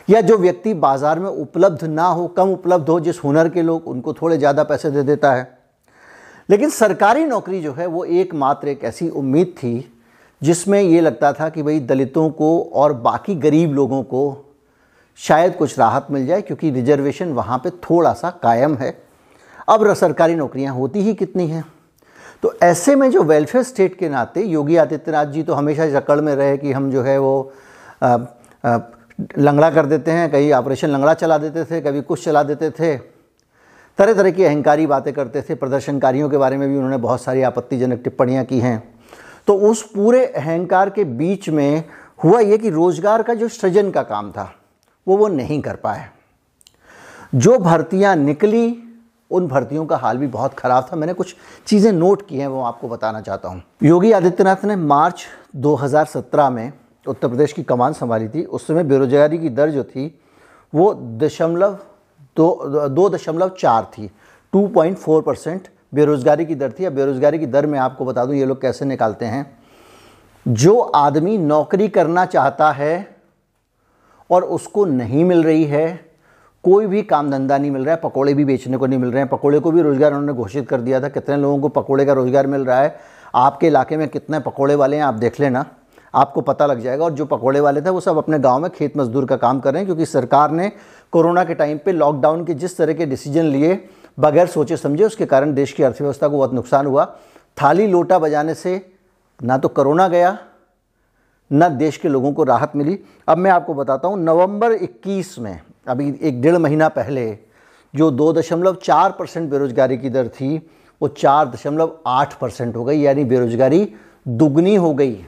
या 0.09 0.21
जो 0.21 0.37
व्यक्ति 0.37 0.73
बाज़ार 0.75 1.19
में 1.19 1.29
उपलब्ध 1.29 1.83
ना 1.85 2.07
हो 2.07 2.27
कम 2.27 2.51
उपलब्ध 2.51 2.89
हो 2.89 2.99
जिस 2.99 3.23
हुनर 3.23 3.49
के 3.49 3.61
लोग 3.61 3.87
उनको 3.87 4.13
थोड़े 4.13 4.37
ज़्यादा 4.37 4.63
पैसे 4.63 4.91
दे 4.91 5.03
देता 5.03 5.33
है। 5.33 5.47
लेकिन 6.49 6.69
सरकारी 6.69 7.25
नौकरी 7.25 7.61
जो 7.61 7.73
है 7.73 7.85
वो 7.87 8.03
एकमात्र 8.05 8.67
एक 8.67 8.83
ऐसी 8.83 9.09
उम्मीद 9.11 9.53
थी 9.57 9.91
जिसमें 10.41 10.81
ये 10.81 11.01
लगता 11.01 11.31
था 11.33 11.49
कि 11.49 11.63
भाई 11.63 11.79
दलितों 11.81 12.29
को 12.31 12.61
और 12.73 12.93
बाकी 12.95 13.35
गरीब 13.37 13.73
लोगों 13.73 14.03
को 14.03 14.21
शायद 15.19 15.55
कुछ 15.55 15.77
राहत 15.79 16.07
मिल 16.11 16.25
जाए 16.27 16.41
क्योंकि 16.41 16.69
रिजर्वेशन 16.71 17.33
वहाँ 17.33 17.57
पे 17.57 17.69
थोड़ा 17.69 18.13
सा 18.13 18.29
कायम 18.43 18.75
है। 18.75 18.91
अब 19.69 19.93
सरकारी 19.93 20.35
नौकरियाँ 20.35 20.73
होती 20.75 21.01
ही 21.01 21.13
कितनी 21.13 21.47
हैं? 21.47 21.63
तो 22.43 22.53
ऐसे 22.63 22.95
में 22.95 23.09
जो 23.11 23.23
वेलफेयर 23.23 23.63
स्टेट 23.63 23.97
के 23.99 24.09
नाते 24.09 24.43
योगी 24.43 24.75
आदित्यनाथ 24.77 25.25
जी 25.25 25.43
तो 25.43 25.53
हमेशा 25.53 25.87
जकड़ 25.89 26.19
में 26.21 26.35
रहे 26.35 26.57
कि 26.57 26.71
हम 26.71 26.91
जो 26.91 27.01
है 27.03 27.17
वो 27.17 27.51
आ, 28.03 28.17
आ, 28.65 28.77
लंगड़ा 29.37 29.69
कर 29.69 29.85
देते 29.85 30.11
हैं, 30.11 30.29
कहीं 30.31 30.51
ऑपरेशन 30.53 30.89
लंगड़ा 30.89 31.13
चला 31.13 31.37
देते 31.37 31.63
थे, 31.65 31.81
कभी 31.81 32.01
कुछ 32.01 32.23
चला 32.25 32.43
देते 32.43 32.69
थे। 32.69 32.97
तरह 33.97 34.13
तरह 34.13 34.31
की 34.31 34.43
अहंकारी 34.43 34.87
बातें 34.87 35.13
करते 35.13 35.41
थे, 35.41 35.55
प्रदर्शनकारियों 35.55 36.29
के 36.29 36.37
बारे 36.37 36.57
में 36.57 36.67
भी 36.69 36.75
उन्होंने 36.75 36.97
बहुत 36.97 37.21
सारी 37.21 37.41
आपत्तिजनक 37.41 38.01
टिप्पणियाँ 38.03 38.43
की 38.45 38.59
हैं। 38.59 38.81
तो 39.47 39.53
उस 39.53 39.81
पूरे 39.91 40.25
अहंकार 40.25 40.89
के 40.89 41.03
बीच 41.03 41.49
में 41.49 41.83
हुआ 42.23 42.39
ये 42.39 42.57
कि 42.57 42.69
रोज़गार 42.69 43.23
का 43.23 43.33
जो 43.33 43.47
सृजन 43.47 43.91
का 43.91 44.03
काम 44.03 44.31
था, 44.31 44.51
वो 45.07 45.17
वो 45.17 45.27
नहीं 45.27 45.61
कर 45.61 45.75
पाए। 45.75 46.09
जो 47.35 47.57
भर्तियाँ 47.57 48.15
निकली, 48.15 48.83
उन 49.31 49.47
भर्तियों 49.47 49.85
का 49.85 49.97
हाल 49.97 50.17
भी 50.17 50.27
बहुत 50.27 50.53
ख़राब 50.53 50.87
था। 50.91 50.95
मैंने 50.95 51.13
कुछ 51.13 51.35
चीज़ें 51.67 51.91
नोट 51.91 52.27
की 52.27 52.37
हैं, 52.37 52.47
वो 52.47 52.61
आपको 52.61 52.89
बताना 52.89 53.21
चाहता 53.21 53.49
हूँ। 53.49 53.61
योगी 53.83 54.11
आदित्यनाथ 54.11 54.65
ने 54.65 54.75
मार्च 54.75 55.25
2017 55.55 56.49
में 56.49 56.71
उत्तर 57.05 57.27
प्रदेश 57.27 57.53
की 57.53 57.63
कमान 57.63 57.93
संभाली 57.93 58.27
थी, 58.27 58.43
उस 58.43 58.67
समय 58.67 58.83
बेरोजगारी 58.83 59.37
की 59.37 59.49
दर 59.49 59.69
जो 59.69 59.83
थी, 59.83 60.19
वो 60.73 60.93
दशमलव 60.93 61.77
दो 62.37 62.87
दो 62.87 63.09
दशमलव 63.09 63.49
चार 63.49 63.83
थी। 63.97 64.09
2.4 64.53 65.21
परसेंट 65.21 65.67
बेरोज़गारी 65.93 66.45
की 66.45 66.55
दर 66.55 66.71
थी। 66.71 66.85
अब 66.85 66.93
बेरोज़गारी 66.93 67.39
की 67.39 67.45
दर 67.45 67.65
में 67.65 67.79
आपको 67.79 68.05
बता 68.05 68.25
दूँ, 68.25 68.35
ये 68.35 68.45
लोग 68.45 68.61
कैसे 68.61 68.85
निकालते 68.85 69.25
हैं। 69.25 69.59
जो 70.45 70.79
आदमी 70.79 71.37
नौकरी 71.37 71.87
करना 71.87 72.25
चाहता 72.25 72.71
है 72.71 73.17
और 74.29 74.43
उसको 74.43 74.85
नहीं 74.85 75.25
मिल 75.25 75.43
रही 75.43 75.63
है, 75.63 76.09
कोई 76.63 76.85
भी 76.87 77.01
काम 77.03 77.31
धंधा 77.31 77.57
नहीं 77.57 77.71
मिल 77.71 77.85
रहा 77.85 77.95
है, 77.95 78.01
पकोड़े 78.03 78.33
भी 78.33 78.45
बेचने 78.45 78.77
को 78.77 78.85
नहीं 78.85 78.99
मिल 78.99 79.11
रहे 79.11 79.21
हैं, 79.21 79.29
पकोड़े 79.29 79.59
को 79.59 79.71
भी 79.71 79.81
रोज़गार 79.81 80.13
उन्होंने 80.13 80.33
घोषित 80.33 80.67
कर 80.69 80.81
दिया 80.81 81.01
था। 81.01 81.09
कितने 81.09 81.37
लोगों 81.37 81.59
को 81.59 81.69
पकोड़े 81.69 82.05
का 82.05 82.13
रोज़गार 82.13 82.47
मिल 82.47 82.65
रहा 82.65 82.81
है? 82.81 82.99
आपके 83.35 83.67
इलाके 83.67 83.97
में 83.97 84.07
कितने 84.07 84.39
पकोड़े 84.39 84.75
वाले 84.75 84.97
हैं, 84.97 85.03
आप 85.03 85.13
देख 85.13 85.39
लेना। 85.39 85.65
आपको 86.13 86.41
पता 86.41 86.65
लग 86.65 86.79
जाएगा। 86.79 87.05
और 87.05 87.11
जो 87.11 87.25
पकोड़े 87.25 87.59
वाले 87.59 87.81
थे, 87.81 87.89
वो 87.89 87.99
सब 87.99 88.17
अपने 88.17 88.39
गाँव 88.39 88.59
में 88.59 88.69
खेत 88.71 88.97
मजदूर 88.97 89.25
का 89.25 89.37
काम 89.37 89.59
कर 89.59 89.73
रहे 89.73 89.79
हैं, 89.79 89.87
क्योंकि 89.87 90.05
सरकार 90.05 90.51
ने 90.51 90.71
कोरोना 91.13 91.43
के 91.43 91.53
टाइम 91.53 91.79
पे 91.85 91.91
लॉकडाउन 91.91 92.45
के 92.45 92.53
जिस 92.53 92.77
तरह 92.77 92.93
के 92.93 93.05
डिसीज़न 93.05 93.45
लिए, 93.45 93.87
बगैर 94.19 94.47
सोचे 94.47 94.77
समझे, 94.77 95.03
उसके 95.03 95.25
कारण 95.25 95.53
देश 95.53 95.73
की 95.73 95.83
अर्थव्यवस्था 95.83 96.27
को 96.27 96.37
बहुत 96.37 96.53
नुकसान 96.53 96.85
हुआ। 96.85 97.05
थाली 97.57 97.87
लोटा 97.87 98.19
बजाने 98.19 98.53
से 98.53 98.81
ना 99.39 99.57
तो 99.57 99.67
कोरोना 99.67 100.07
गया, 100.07 100.37
न 101.51 101.67
देश 101.69 101.97
के 101.97 102.09
लोगों 102.09 102.31
को 102.33 102.43
राहत 102.43 102.71
मिली। 102.75 102.97
अब 103.27 103.37
मैं 103.37 103.51
आपको 103.51 103.73
बताता 103.73 104.07
हूँ, 104.07 104.19
नवंबर 104.19 104.71
21 104.73 105.37
में, 105.39 105.59
अभी 105.87 106.13
एक 106.21 106.41
डेढ़ 106.41 106.57
महीना 106.57 106.89
पहले, 106.89 107.37
जो 107.93 108.11
दो 108.11 108.31
दशमलव 108.33 108.75
चार 108.75 109.11
परसेंट 109.11 109.49
बेरोजगारी 109.49 109.97
की 109.97 110.09
दर 110.09 110.27
थी, 110.27 110.57
वो 111.01 111.07
चार 111.07 111.47
दशमलव 111.47 111.97
आठ 112.07 112.33
परसेंट 112.33 112.75
हो 112.75 112.83
गई, 112.83 112.99
यानी 112.99 113.23
बेरोजगारी 113.23 113.93
दुगनी 114.27 114.75
हो 114.75 114.93
गई। 114.93 115.25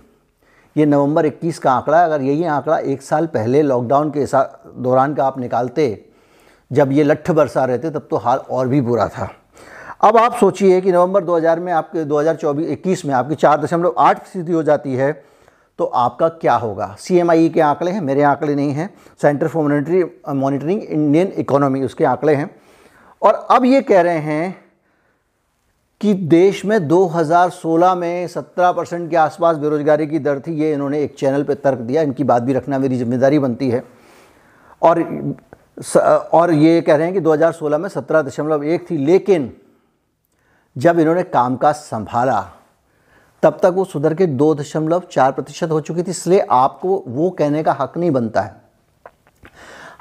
ये 0.75 0.85
नवंबर 0.85 1.25
21 1.25 1.57
का 1.59 1.71
आंकड़ा 1.71 2.03
अगर 2.05 2.21
यही 2.21 2.43
आंकड़ा 2.45 2.77
एक 2.77 3.01
साल 3.01 3.25
पहले 3.27 3.61
लॉकडाउन 3.61 4.11
के 4.17 4.25
दौरान 4.81 5.13
का 5.13 5.25
आप 5.25 5.39
निकालते, 5.39 6.05
जब 6.71 6.91
ये 6.91 7.03
लट्ठ 7.03 7.31
बरसा 7.31 7.65
रहे 7.65 7.77
थे, 7.77 7.89
तब 7.89 8.07
तो 8.09 8.17
हाल 8.17 8.37
और 8.39 8.67
भी 8.67 8.81
बुरा 8.81 9.07
था। 9.07 9.29
अब 10.01 10.17
आप 10.17 10.35
सोचिए 10.35 10.79
कि 10.81 10.91
नवंबर 10.91 11.23
2000 11.23 11.59
में 11.59 11.71
आपके 11.73 12.03
2024 12.05 12.67
21 12.67 13.05
में 13.05 13.13
आपकी 13.13 13.35
चार 13.35 13.61
दशमलव 13.61 13.95
आठ 13.97 14.23
फ़ीसदी 14.23 14.53
हो 14.53 14.63
जाती 14.63 14.95
है 14.95 15.11
तो 15.79 15.85
आपका 15.85 16.27
क्या 16.29 16.55
होगा? 16.55 16.95
सी 16.99 17.49
के 17.49 17.61
आंकड़े 17.61 17.91
हैं, 17.91 18.01
मेरे 18.01 18.23
आंकड़े 18.23 18.55
नहीं 18.55 18.71
हैं। 18.71 18.89
Centre 19.21 19.47
for 19.47 19.63
monetary 19.63 20.03
monitoring 20.29 20.81
Indian 20.81 21.31
economy 21.37 21.83
उसके 21.83 22.05
आंकड़े 22.05 22.35
हैं। 22.35 22.49
और 23.21 23.47
अब 23.51 23.65
ये 23.65 23.81
कह 23.81 24.01
रहे 24.01 24.17
हैं 24.17 24.55
कि 26.01 26.13
देश 26.13 26.65
में 26.65 26.87
2016 26.87 27.95
में 27.95 28.27
17 28.27 28.71
परसेंट 28.71 29.09
के 29.09 29.15
आसपास 29.15 29.57
बेरोजगारी 29.57 30.07
की 30.07 30.19
दर 30.19 30.39
थी, 30.39 30.53
ये 30.53 30.73
इन्होंने 30.73 31.03
एक 31.03 31.15
चैनल 31.15 31.43
पे 31.43 31.55
तर्क 31.55 31.79
दिया। 31.79 32.01
इनकी 32.01 32.23
बात 32.23 32.43
भी 32.43 32.53
रखना 32.53 32.79
मेरी 32.79 32.97
ज़िम्मेदारी 32.97 33.39
बनती 33.39 33.69
है। 33.69 33.83
और 34.81 35.03
और 36.33 36.51
ये 36.53 36.81
कह 36.81 36.95
रहे 36.95 37.05
हैं 37.05 37.13
कि 37.13 37.19
2016 37.19 37.77
में 37.77 37.89
सत्रह 37.89 38.21
दशमलव 38.21 38.63
एक 38.63 38.89
थी, 38.91 38.97
लेकिन 38.97 39.53
जब 40.77 40.99
इन्होंने 40.99 41.23
काम 41.23 41.41
कामकाज 41.43 41.75
संभाला, 41.75 42.51
तब 43.43 43.59
तक 43.63 43.71
वो 43.75 43.85
सुधर 43.85 44.13
के 44.13 44.25
दो 44.25 44.55
दशमलव 44.55 45.03
चार 45.11 45.31
प्रतिशत 45.31 45.71
हो 45.71 45.81
चुकी 45.81 46.03
थी। 46.03 46.11
इसलिए 46.11 46.39
आपको 46.51 47.03
वो 47.07 47.29
कहने 47.29 47.63
का 47.63 47.77
हक 47.79 47.97
नहीं 47.97 48.11
बनता 48.11 48.41
है। 48.41 48.61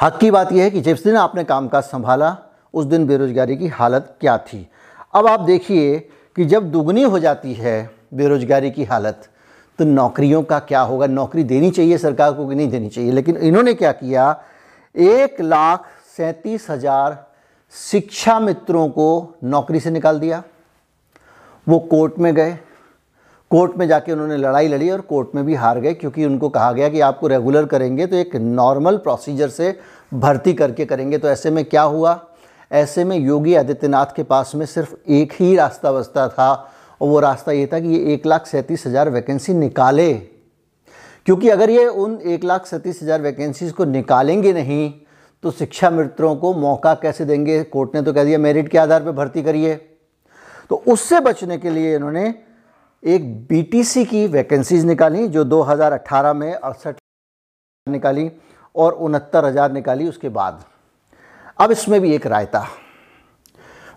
हक 0.02 0.18
की 0.18 0.30
बात 0.30 0.52
यह 0.52 0.64
है 0.64 0.70
कि 0.70 0.80
जिस 0.80 1.04
दिन 1.04 1.16
आपने 1.16 1.44
कामकाज 1.44 1.82
संभाला, 1.82 2.36
उस 2.74 2.84
दिन 2.84 3.06
बेरोजगारी 3.06 3.56
की 3.56 3.68
हालत 3.68 4.16
क्या 4.20 4.38
थी? 4.38 4.68
अब 5.14 5.26
आप 5.26 5.40
देखिए 5.40 5.98
कि 6.36 6.44
जब 6.44 6.70
दुगनी 6.70 7.02
हो 7.02 7.18
जाती 7.18 7.54
है 7.54 7.90
बेरोजगारी 8.14 8.70
की 8.70 8.84
हालत 8.84 9.28
तो 9.78 9.84
नौकरियों 9.84 10.42
का 10.42 10.58
क्या 10.60 10.80
होगा? 10.80 11.06
नौकरी 11.06 11.44
देनी 11.44 11.70
चाहिए 11.70 11.98
सरकार 11.98 12.32
को 12.32 12.46
कि 12.48 12.54
नहीं 12.54 12.68
देनी 12.70 12.88
चाहिए? 12.88 13.10
लेकिन 13.12 13.36
इन्होंने 13.36 13.74
क्या 13.74 13.92
किया? 13.92 14.42
एक 14.94 15.40
लाख 15.40 15.86
सैंतीस 16.16 16.66
हज़ार 16.70 17.18
शिक्षा 17.74 18.38
मित्रों 18.40 18.88
को 18.88 19.34
नौकरी 19.44 19.80
से 19.80 19.90
निकाल 19.90 20.18
दिया। 20.20 20.42
वो 21.66 21.78
कोर्ट 21.80 22.18
में 22.18 22.34
गए। 22.34 22.58
कोर्ट 23.50 23.76
में 23.78 23.86
जाके 23.88 24.12
उन्होंने 24.12 24.36
लड़ाई 24.36 24.68
लड़ी 24.68 24.90
और 24.90 25.00
कोर्ट 25.00 25.34
में 25.34 25.44
भी 25.44 25.54
हार 25.54 25.80
गए, 25.80 25.94
क्योंकि 25.94 26.24
उनको 26.24 26.48
कहा 26.48 26.72
गया 26.72 26.88
कि 26.88 27.00
आपको 27.00 27.26
रेगुलर 27.26 27.66
करेंगे 27.66 28.06
तो 28.06 28.16
एक 28.16 28.36
नॉर्मल 28.36 28.96
प्रोसीजर 28.98 29.48
से 29.48 29.78
भर्ती 30.12 30.54
करके 30.54 30.84
करेंगे। 30.84 31.18
तो 31.18 31.28
ऐसे 31.28 31.50
में 31.50 31.64
क्या 31.64 31.82
हुआ? 31.82 32.12
ऐसे 32.70 33.04
में 33.04 33.16
योगी 33.18 33.54
आदित्यनाथ 33.54 34.14
के 34.16 34.22
पास 34.24 34.54
में 34.54 34.64
सिर्फ़ 34.66 34.94
एक 35.08 35.32
ही 35.32 35.54
रास्ता 35.56 35.92
बचता 35.92 36.28
था 36.28 36.52
और 37.00 37.08
वो 37.08 37.20
रास्ता 37.20 37.52
ये 37.52 37.66
था 37.66 37.80
कि 37.80 37.88
ये 37.88 38.14
एक 38.14 38.26
लाख 38.26 38.46
सैंतीस 38.46 38.86
हज़ार 38.86 39.10
वैकेंसी 39.10 39.54
निकाले। 39.54 40.12
क्योंकि 41.26 41.48
अगर 41.48 41.70
ये 41.70 41.86
उन 41.86 42.18
एक 42.24 42.44
लाख 42.44 42.66
सैंतीस 42.66 43.02
हज़ार 43.02 43.20
वैकेंसीज़ 43.22 43.72
को 43.72 43.84
निकालेंगे 43.86 44.52
नहीं 44.52 44.92
तो 45.42 45.50
शिक्षा 45.50 45.90
मित्रों 45.90 46.34
को 46.36 46.52
मौका 46.54 46.94
कैसे 46.96 47.24
देंगे? 47.24 47.62
कोर्ट 47.64 47.94
ने 47.94 48.02
तो 48.02 48.12
कह 48.12 48.24
दिया, 48.24 48.38
मेरिट 48.38 48.68
के 48.68 48.78
आधार 48.78 49.04
पर 49.04 49.12
भर्ती 49.12 49.42
करिए। 49.42 49.74
तो 50.70 50.82
उससे 50.86 51.20
बचने 51.20 51.58
के 51.58 51.70
लिए 51.70 51.94
इन्होंने 51.96 52.34
एक 53.02 53.32
बीटीसी 53.46 54.04
की 54.04 54.26
वैकेंसीज 54.28 54.84
निकाली, 54.84 55.26
जो 55.28 55.44
2018 55.44 56.32
में 56.34 56.52
अड़सठ 56.52 56.96
निकाली 57.86 58.30
और 58.74 58.92
उनहत्तर 58.94 59.44
हज़ार 59.44 59.72
निकाली 59.72 60.08
उसके 60.08 60.28
बाद। 60.30 60.64
अब 61.60 61.72
इसमें 61.72 62.00
भी 62.00 62.14
एक 62.14 62.26
रायता। 62.26 62.66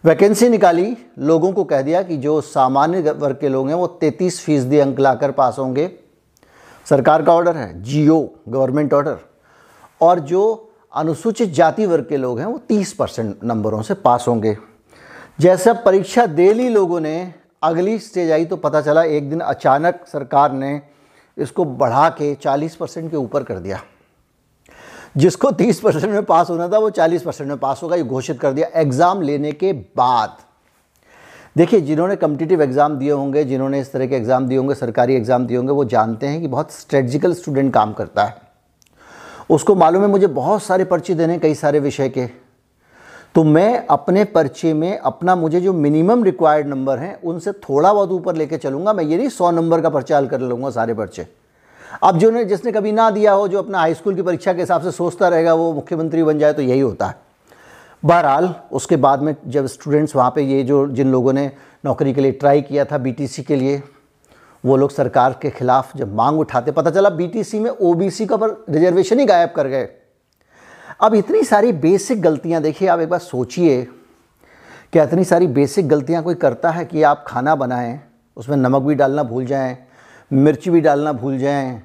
वैकेंसी 0.04 0.48
निकाली, 0.50 0.96
लोगों 1.20 1.52
को 1.52 1.64
कह 1.64 1.82
दिया 1.82 2.02
कि 2.04 2.18
जो 2.18 2.40
सामान्य 2.42 3.12
वर्ग 3.12 3.38
के 3.42 3.50
लोग 3.50 3.68
हैं, 3.68 3.76
वो 3.76 3.88
तैंतीस 3.88 4.40
फ़ीसदी 4.46 4.80
अंक 4.80 5.00
लाकर 5.00 5.32
पास 5.32 5.60
होंगे। 5.60 5.90
सरकार 6.90 7.24
का 7.24 7.34
ऑर्डर 7.34 7.58
है 7.58 7.82
जीओ 7.84 8.20
गवर्नमेंट 8.50 8.94
ऑर्डर 8.94 9.18
और 10.02 10.20
जो 10.20 10.72
अनुसूचित 10.94 11.50
जाति 11.50 11.86
वर्ग 11.86 12.06
के 12.10 12.18
लोग 12.18 12.40
हैं, 12.40 12.46
वो 12.46 12.58
तीस 12.58 12.94
परसेंट 12.94 13.44
नंबरों 13.44 13.82
से 13.82 13.94
पास 13.94 14.26
होंगे। 14.28 14.58
जैसे 15.40 15.74
परीक्षा 15.86 16.26
दे 16.26 16.54
ली 16.54 16.70
लोगों 16.70 17.00
ने, 17.00 17.34
अगली 17.64 17.98
स्टेज 18.00 18.32
आई 18.32 18.46
तो 18.46 18.56
पता 18.58 18.82
चला, 18.82 19.04
एक 19.04 19.30
दिन 19.30 19.40
अचानक 19.40 20.06
सरकार 20.08 20.52
ने 20.52 20.82
इसको 21.38 21.66
बढ़ा 21.66 22.10
के 22.10 22.34
चालीस 22.36 22.76
परसेंट 22.76 23.12
के 23.12 23.18
ऊपर 23.18 23.44
कर 23.44 23.60
दिया। 23.60 23.82
जिसको 25.16 25.52
30 25.52 25.80
परसेंट 25.80 26.12
में 26.14 26.24
पास 26.24 26.50
होना 26.50 26.68
था, 26.68 26.78
वो 26.78 26.90
40 26.90 27.24
परसेंट 27.24 27.50
में 27.50 27.58
पास 27.58 27.80
होगा, 27.84 27.96
ये 27.96 28.04
घोषित 28.04 28.40
कर 28.40 28.54
दिया 28.54 28.68
एग्ज़ाम 28.76 29.22
लेने 29.22 29.52
के 29.52 29.74
बाद। 29.74 30.38
देखिए, 31.58 31.82
जिन्होंने 31.82 32.16
कम्पिटिटिव 32.16 32.62
एग्ज़ाम 32.62 32.96
दिए 32.98 33.12
होंगे, 33.12 33.44
जिन्होंने 33.44 33.80
इस 33.80 33.92
तरह 33.92 34.08
के 34.08 34.16
एग्ज़ाम 34.16 34.48
दिए 34.48 34.58
होंगे, 34.58 34.76
सरकारी 34.76 35.16
एग्ज़ाम 35.16 35.46
दिए 35.46 35.58
होंगे, 35.58 35.72
वो 35.72 35.86
जानते 35.86 36.28
हैं 36.28 36.42
कि 36.42 36.48
बहुत 36.48 36.72
स्ट्रेटजिकल 36.72 37.34
स्टूडेंट 37.34 37.74
काम 37.74 37.94
करता 37.94 38.24
है। 38.24 38.36
उसको 39.50 39.76
मालूम 39.76 40.02
है, 40.02 40.08
मुझे 40.08 40.28
बहुत 40.28 40.64
सारे 40.64 40.84
पर्चे 40.84 41.14
देने 41.14 41.38
कई 41.40 41.56
सारे 41.56 41.80
विषय 41.80 42.10
के। 42.10 42.26
तो 43.36 43.44
मैं 43.44 43.86
अपने 43.88 44.24
पर्चे 44.24 44.74
में 44.74 44.98
अपना, 44.98 45.36
मुझे 45.36 45.62
जो 45.62 45.74
मिनिमम 45.74 46.24
रिक्वायर्ड 46.24 46.68
नंबर 46.68 46.98
हैं, 46.98 47.22
उनसे 47.22 47.52
थोड़ा 47.52 47.94
बहुत 47.94 48.12
ऊपर 48.12 48.36
लेके 48.36 48.58
चलूँगा। 48.58 48.94
मैं 48.94 49.04
ये 49.04 49.18
नहीं 49.18 49.30
सौ 49.30 49.52
नंबर 49.52 49.82
का 49.82 49.90
पर्चा 49.90 50.18
हल 50.18 50.28
कर 50.28 50.40
लूँगा, 50.40 50.70
सारे 50.70 50.94
पर्चे। 50.94 51.28
अब 52.02 52.18
जो 52.18 52.30
ने 52.32 52.44
जिसने 52.46 52.72
कभी 52.72 52.92
ना 52.92 53.10
दिया 53.10 53.32
हो, 53.34 53.48
जो 53.48 53.60
अपना 53.60 53.80
हाई 53.80 53.94
स्कूल 53.94 54.16
की 54.16 54.22
परीक्षा 54.22 54.54
के 54.54 54.60
हिसाब 54.60 54.82
से 54.82 54.92
सोचता 54.92 55.28
रहेगा, 55.28 55.54
वो 55.54 55.74
मुख्यमंत्री 55.74 56.24
बन 56.24 56.40
जाए 56.40 56.54
तो 56.54 56.62
यही 56.62 56.80
होता 56.80 57.08
है। 57.08 57.16
बहरहाल, 58.04 58.54
उसके 58.72 58.96
बाद 58.96 59.22
में 59.22 59.36
जब 59.48 59.66
स्टूडेंट्स 59.66 60.16
वहाँ 60.16 60.32
पे 60.36 60.42
ये 60.42 60.64
जो 60.64 60.88
जिन 60.88 61.12
लोगों 61.12 61.34
ने 61.34 61.52
नौकरी 61.86 62.14
के 62.14 62.22
लिए 62.22 62.32
ट्राई 62.32 62.62
किया 62.62 62.86
था 62.86 62.98
बीटीसी 62.98 63.44
के 63.44 63.56
लिए, 63.56 63.82
वो 64.64 64.78
लोग 64.78 64.92
सरकार 64.92 65.38
के 65.42 65.50
खिलाफ 65.50 65.96
जब 65.98 66.16
मांग 66.16 66.40
उठाते, 66.40 66.72
पता 66.72 66.92
चला 66.92 67.10
बीटीसी 67.10 67.60
में 67.60 67.70
ओबीसी 67.72 68.26
का 68.26 68.38
पर 68.38 68.66
रिजर्वेशन 68.70 69.20
ही 69.20 69.26
गायब 69.26 69.54
कर 69.56 69.68
गए। 69.68 69.90
अब 71.02 71.16
इतनी 71.16 71.44
सारी 71.44 71.72
बेसिक 71.72 72.22
गलतियाँ, 72.22 72.62
देखिए 72.62 72.88
आप 72.88 73.00
एक 73.00 73.10
बार 73.10 73.20
सोचिए 73.20 73.82
कि 74.94 75.00
इतनी 75.00 75.24
सारी 75.24 75.48
बेसिक 75.48 75.88
गलतियाँ 75.88 76.24
कोई 76.24 76.36
करता 76.36 76.70
है 76.70 76.86
कि 76.86 77.04
आप 77.04 77.24
खाना 77.28 77.56
बनाएँ, 77.56 78.00
उसमें 78.38 78.58
नमक 78.58 78.82
भी 78.82 78.96
डालना 78.96 79.24
भूल 79.24 79.46
जाएँ 79.46 79.78
मिर्च 80.34 80.68
भी 80.70 80.82
डालना 80.82 81.12
भूल 81.14 81.38
जाएँ, 81.38 81.82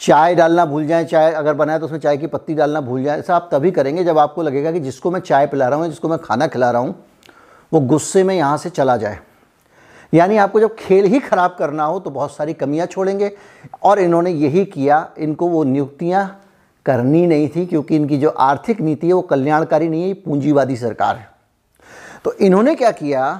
चाय 0.00 0.34
डालना 0.34 0.64
भूल 0.66 0.86
जाएँ, 0.86 1.04
चाय 1.04 1.32
अगर 1.32 1.54
बनाए 1.54 1.78
तो 1.78 1.86
उसमें 1.86 1.98
चाय 1.98 2.16
की 2.16 2.26
पत्ती 2.26 2.54
डालना 2.54 2.80
भूल 2.80 3.02
जाए। 3.04 3.18
ऐसा 3.18 3.36
आप 3.36 3.48
तभी 3.52 3.70
करेंगे 3.70 4.04
जब 4.04 4.18
आपको 4.18 4.42
लगेगा 4.42 4.72
कि 4.72 4.80
जिसको 4.80 5.10
मैं 5.10 5.20
चाय 5.20 5.46
पिला 5.46 5.68
रहा 5.68 5.78
हूँ 5.78 5.88
जिसको 5.88 6.08
मैं 6.08 6.18
खाना 6.18 6.46
खिला 6.46 6.70
रहा 6.70 6.82
हूँ, 6.82 6.94
वो 7.72 7.80
गुस्से 7.82 8.22
में 8.24 8.34
यहाँ 8.34 8.56
से 8.58 8.70
चला 8.70 8.96
जाए। 8.96 9.18
यानी 10.12 10.36
आपको 10.36 10.60
जब 10.60 10.74
खेल 10.76 11.04
ही 11.04 11.18
ख़राब 11.20 11.56
करना 11.58 11.84
हो 11.84 11.98
तो 12.00 12.10
बहुत 12.10 12.34
सारी 12.36 12.52
कमियाँ 12.54 12.86
छोड़ेंगे। 12.86 13.30
और 13.82 13.98
इन्होंने 13.98 14.30
यही 14.30 14.64
किया, 14.66 15.08
इनको 15.18 15.48
वो 15.48 15.64
नियुक्तियाँ 15.64 16.42
करनी 16.86 17.26
नहीं 17.26 17.48
थी 17.48 17.66
क्योंकि 17.66 17.96
इनकी 17.96 18.18
जो 18.18 18.28
आर्थिक 18.30 18.80
नीति 18.80 19.06
है 19.06 19.12
वो 19.12 19.22
कल्याणकारी 19.22 19.88
नहीं 19.88 20.08
है 20.08 20.14
पूंजीवादी 20.16 20.76
सरकार 20.76 21.16
है। 21.16 21.28
तो 22.24 22.32
इन्होंने 22.34 22.74
क्या 22.74 22.90
किया 22.92 23.32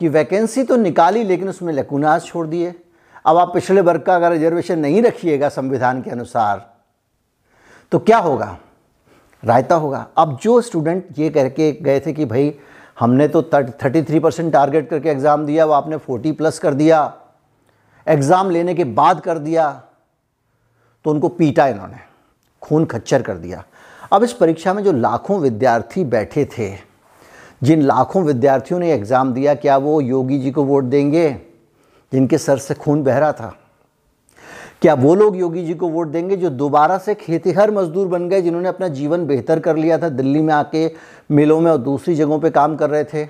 कि 0.00 0.08
वैकेंसी 0.08 0.62
तो 0.64 0.76
निकाली 0.76 1.24
लेकिन 1.24 1.48
उसमें 1.48 1.72
लकुनाज 1.72 2.24
छोड़ 2.24 2.46
दिए। 2.46 2.74
अब 3.24 3.36
आप 3.36 3.52
पिछले 3.54 3.80
वर्ग 3.80 4.02
का 4.02 4.16
अगर 4.16 4.32
रिजर्वेशन 4.32 4.78
नहीं 4.78 5.02
रखिएगा 5.02 5.48
संविधान 5.48 6.02
के 6.02 6.10
अनुसार 6.10 6.64
तो 7.92 7.98
क्या 8.00 8.18
होगा? 8.18 8.56
रायता 9.42 9.74
होगा। 9.74 10.06
अब 10.16 10.36
जो 10.42 10.60
स्टूडेंट 10.60 11.18
ये 11.18 11.28
कह 11.30 11.48
के 11.48 11.70
गए 11.74 12.00
थे 12.00 12.12
कि 12.12 12.24
भाई, 12.24 12.52
हमने 13.00 13.26
तो 13.28 13.42
थर्टी 13.44 14.02
थ्री 14.02 14.18
परसेंट 14.20 14.52
टारगेट 14.52 14.88
करके 14.90 15.08
एग्ज़ाम 15.10 15.44
दिया, 15.46 15.64
वो 15.64 15.72
आपने 15.72 15.96
फोर्टी 15.96 16.32
प्लस 16.32 16.58
कर 16.58 16.74
दिया, 16.74 17.12
एग्ज़ाम 18.06 18.50
लेने 18.50 18.74
के 18.74 18.84
बाद 18.84 19.20
कर 19.20 19.38
दिया 19.38 19.70
तो 21.04 21.10
उनको 21.10 21.28
पीटा 21.30 21.66
इन्होंने, 21.68 21.98
खून 22.62 22.84
खच्चर 22.86 23.22
कर 23.22 23.36
दिया। 23.36 23.64
अब 24.12 24.22
इस 24.24 24.32
परीक्षा 24.32 24.74
में 24.74 24.82
जो 24.84 24.92
लाखों 24.92 25.40
विद्यार्थी 25.40 26.04
बैठे 26.06 26.44
थे, 26.48 26.70
जिन 27.62 27.82
लाखों 27.82 28.22
विद्यार्थियों 28.24 28.80
ने 28.80 28.92
एग्ज़ाम 28.92 29.32
दिया, 29.34 29.54
क्या 29.54 29.76
वो 29.78 30.00
योगी 30.00 30.38
जी 30.38 30.50
को 30.50 30.64
वोट 30.64 30.84
देंगे? 30.84 31.30
जिनके 32.12 32.38
सर 32.38 32.58
से 32.58 32.74
खून 32.74 33.02
बह 33.02 33.18
रहा 33.18 33.32
था। 33.32 33.54
क्या 34.82 34.94
वो 34.94 35.14
लोग 35.14 35.36
योगी 35.36 35.64
जी 35.64 35.74
को 35.74 35.88
वोट 35.88 36.08
देंगे 36.08 36.36
जो 36.36 36.50
दोबारा 36.50 36.98
से 36.98 37.14
खेतीहर 37.14 37.70
मजदूर 37.70 38.08
बन 38.08 38.28
गए, 38.28 38.42
जिन्होंने 38.42 38.68
अपना 38.68 38.88
जीवन 38.88 39.26
बेहतर 39.26 39.60
कर 39.60 39.76
लिया 39.76 39.98
था, 39.98 40.08
दिल्ली 40.08 40.42
में 40.42 40.52
आके 40.54 40.90
मिलों 41.30 41.60
में 41.60 41.70
और 41.70 41.78
दूसरी 41.78 42.14
जगहों 42.14 42.38
पे 42.40 42.50
काम 42.50 42.76
कर 42.76 42.90
रहे 42.90 43.04
थे? 43.04 43.24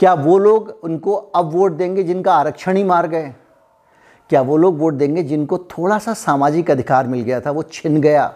क्या 0.00 0.14
वो 0.14 0.38
लोग 0.38 0.78
उनको 0.82 1.14
अब 1.14 1.52
वोट 1.52 1.72
देंगे 1.72 2.02
जिनका 2.02 2.34
आरक्षण 2.34 2.76
ही 2.76 2.84
मार 2.84 3.06
गए? 3.06 3.34
क्या 4.30 4.40
वो 4.40 4.56
लोग 4.56 4.78
वोट 4.78 4.94
देंगे 4.94 5.22
जिनको 5.22 5.58
थोड़ा 5.58 5.98
सा 5.98 6.14
सामाजिक 6.14 6.70
अधिकार 6.70 7.06
मिल 7.06 7.20
गया 7.20 7.40
था, 7.40 7.50
वो 7.50 7.62
छिन 7.62 8.00
गया? 8.00 8.32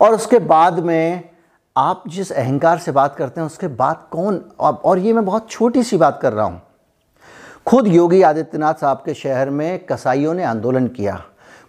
और 0.00 0.14
उसके 0.14 0.38
बाद 0.38 0.78
में 0.78 1.30
आप 1.76 2.04
जिस 2.08 2.32
अहंकार 2.32 2.78
से 2.78 2.92
बात 2.92 3.16
करते 3.16 3.40
हैं, 3.40 3.46
उसके 3.46 3.68
बाद 3.68 4.04
कौन? 4.10 4.36
और 4.60 4.98
ये 4.98 5.12
मैं 5.12 5.24
बहुत 5.24 5.50
छोटी 5.50 5.82
सी 5.82 5.96
बात 5.96 6.18
कर 6.22 6.32
रहा 6.32 6.46
हूँ। 6.46 6.60
खुद 7.66 7.86
योगी 7.86 8.22
आदित्यनाथ 8.22 8.74
साहब 8.74 9.02
के 9.04 9.14
शहर 9.14 9.50
में 9.50 9.86
कसाईयों 9.86 10.34
ने 10.34 10.44
आंदोलन 10.44 10.86
किया। 10.86 11.22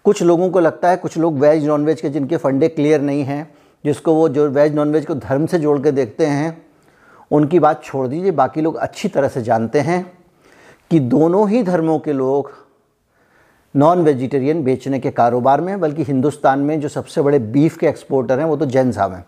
कुछ 0.04 0.22
लोगों 0.22 0.50
को 0.50 0.60
लगता 0.60 0.88
है 0.88 0.96
कुछ 0.96 1.18
लोग 1.18 1.38
वेज 1.38 1.66
नॉनवेज 1.66 2.00
के 2.00 2.08
जिनके 2.08 2.36
फंडे 2.36 2.68
क्लियर 2.68 3.00
नहीं 3.00 3.24
हैं, 3.24 3.54
जिसको 3.84 4.14
वो 4.14 4.28
जो 4.28 4.48
वेज 4.48 4.74
नॉनवेज 4.74 5.06
को 5.06 5.14
धर्म 5.14 5.46
से 5.46 5.58
जोड़ 5.58 5.78
के 5.82 5.92
देखते 5.92 6.26
हैं, 6.26 6.66
उनकी 7.30 7.58
बात 7.58 7.84
छोड़ 7.84 8.06
दीजिए, 8.08 8.30
बाकी 8.30 8.60
लोग 8.60 8.76
अच्छी 8.76 9.08
तरह 9.08 9.28
से 9.28 9.42
जानते 9.42 9.80
हैं 9.80 10.04
कि 10.90 11.00
दोनों 11.00 11.48
ही 11.48 11.62
धर्मों 11.62 11.98
के 11.98 12.12
लोग 12.12 12.52
नॉन 13.74 14.02
वेजिटेरियन 14.02 14.64
बेचने 14.64 15.00
के 15.00 15.10
कारोबार 15.10 15.60
में 15.60 15.80
बल्कि 15.80 16.02
हिंदुस्तान 16.02 16.58
में 16.58 16.80
जो 16.80 16.88
सबसे 16.88 17.22
बड़े 17.22 17.38
बीफ 17.38 17.76
के 17.76 17.86
एक्सपोर्टर 17.86 18.38
हैं, 18.38 18.46
वो 18.46 18.56
तो 18.56 18.66
जैन 18.66 18.92
साहब 18.92 19.12
हैं। 19.12 19.24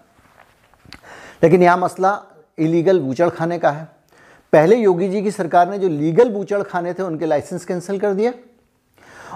लेकिन 1.43 1.63
यहाँ 1.63 1.79
मसला 1.79 2.19
इलीगल 2.59 3.01
बूचड़ 3.01 3.29
खाने 3.29 3.59
का 3.59 3.71
है। 3.71 3.96
पहले 4.53 4.77
योगी 4.77 5.09
जी 5.09 5.23
की 5.23 5.31
सरकार 5.31 5.71
ने 5.71 5.79
जो 5.79 5.89
लीगल 5.89 6.29
बूचड़ 6.29 6.63
खाने 6.63 6.93
थे, 6.95 7.03
उनके 7.03 7.27
लाइसेंस 7.27 7.65
कैंसिल 7.65 7.99
कर 7.99 8.13
दिया। 8.13 8.33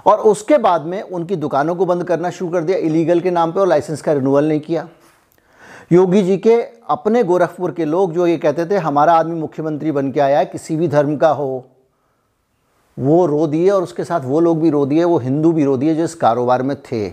और 0.07 0.19
उसके 0.19 0.59
बाद 0.59 0.83
में 0.83 1.03
उनकी 1.03 1.37
दुकानों 1.37 1.75
को 1.75 1.87
बंद 1.87 2.05
करना 2.05 2.31
शुरू 2.31 2.51
कर 2.51 2.63
दिया। 2.63 2.79
इलीगल 2.79 3.21
के 3.21 3.31
नाम 3.31 3.53
पे 3.53 3.61
और 3.61 3.69
लाइसेंस 3.69 4.03
का 4.03 4.13
रिन्यूअल 4.13 4.49
नहीं 4.49 4.61
किया। 4.61 4.89
योगी 5.93 6.23
जी 6.23 6.37
के 6.39 6.55
अपने 6.89 7.25
गोरखपुर 7.25 7.71
के 7.71 7.85
लोग 7.85 8.13
जो 8.13 8.27
ये 8.27 8.37
कहते 8.39 8.67
थे, 8.67 8.77
हमारा 8.77 9.13
आदमी 9.13 9.41
मुख्यमंत्री 9.41 9.93
बन 9.93 10.13
के 10.13 10.21
आया 10.21 10.39
है, 10.39 10.45
किसी 10.47 10.77
भी 10.77 10.89
धर्म 10.89 11.17
का 11.17 11.29
हो, 11.29 11.67
वो 12.99 13.27
रो 13.27 13.47
दिए 13.47 13.71
और 13.71 13.83
उसके 13.83 14.05
साथ 14.05 14.21
वो 14.21 14.41
लोग 14.41 14.61
भी 14.61 14.71
रो 14.71 14.87
दिए, 14.87 15.05
वो 15.05 15.19
हिंदू 15.19 15.53
भी 15.53 15.65
रो 15.65 15.77
दिए 15.77 15.95
जो 15.95 16.05
इस 16.05 16.15
कारोबार 16.15 16.63
में 16.63 16.77
थे। 16.83 17.07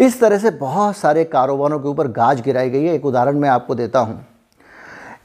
इस 0.00 0.20
तरह 0.20 0.38
से 0.38 0.50
बहुत 0.50 0.96
सारे 0.96 1.24
कारोबारों 1.24 1.80
के 1.80 1.88
ऊपर 1.88 2.08
गाज 2.08 2.40
गिराई 2.40 2.70
गई 2.70 2.84
है। 2.84 2.94
एक 2.94 3.04
उदाहरण 3.04 3.38
मैं 3.38 3.48
आपको 3.48 3.74
देता 3.74 3.98
हूँ। 3.98 4.27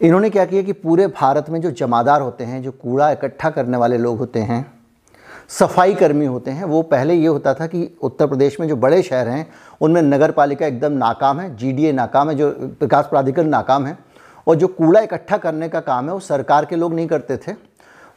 इन्होंने 0.03 0.29
क्या 0.29 0.45
किया 0.45 0.61
कि 0.61 0.73
पूरे 0.73 1.07
भारत 1.07 1.49
में 1.49 1.61
जो 1.61 1.71
जमादार 1.71 2.21
होते 2.21 2.43
हैं, 2.43 2.63
जो 2.63 2.71
कूड़ा 2.71 3.11
इकट्ठा 3.11 3.49
करने 3.49 3.77
वाले 3.77 3.97
लोग 3.97 4.17
होते 4.17 4.39
हैं, 4.39 4.73
सफ़ाई 5.49 5.93
कर्मी 5.93 6.25
होते 6.25 6.51
हैं, 6.51 6.63
वो 6.63 6.81
पहले 6.81 7.13
ये 7.13 7.27
होता 7.27 7.53
था 7.53 7.67
कि 7.67 7.97
उत्तर 8.01 8.27
प्रदेश 8.27 8.59
में 8.59 8.67
जो 8.67 8.75
बड़े 8.75 9.01
शहर 9.03 9.27
हैं, 9.27 9.47
उनमें 9.81 10.01
नगर 10.01 10.31
पालिका 10.31 10.65
एकदम 10.65 10.91
नाकाम 10.91 11.39
है 11.39 11.55
जीडीए 11.55 11.91
नाकाम 11.91 12.29
है, 12.29 12.35
जो 12.35 12.49
विकास 12.81 13.05
प्राधिकरण 13.05 13.47
नाकाम 13.47 13.85
है, 13.85 13.97
और 14.47 14.55
जो 14.55 14.67
कूड़ा 14.67 15.01
इकट्ठा 15.01 15.37
करने 15.37 15.69
का 15.69 15.79
काम 15.79 16.05
है, 16.05 16.13
वो 16.13 16.19
सरकार 16.19 16.65
के 16.65 16.75
लोग 16.75 16.93
नहीं 16.93 17.07
करते 17.07 17.37
थे। 17.37 17.51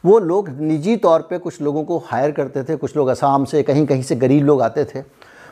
वो 0.05 0.19
लोग 0.19 0.49
निजी 0.49 0.95
तौर 0.97 1.21
पे 1.21 1.37
कुछ 1.37 1.61
लोगों 1.61 1.83
को 1.83 1.97
हायर 2.07 2.31
करते 2.31 2.63
थे, 2.63 2.75
कुछ 2.75 2.95
लोग 2.97 3.07
असम 3.07 3.45
से 3.45 3.63
कहीं 3.63 3.85
कहीं 3.85 4.01
से 4.01 4.15
गरीब 4.15 4.45
लोग 4.45 4.61
आते 4.61 4.85
थे। 4.85 4.99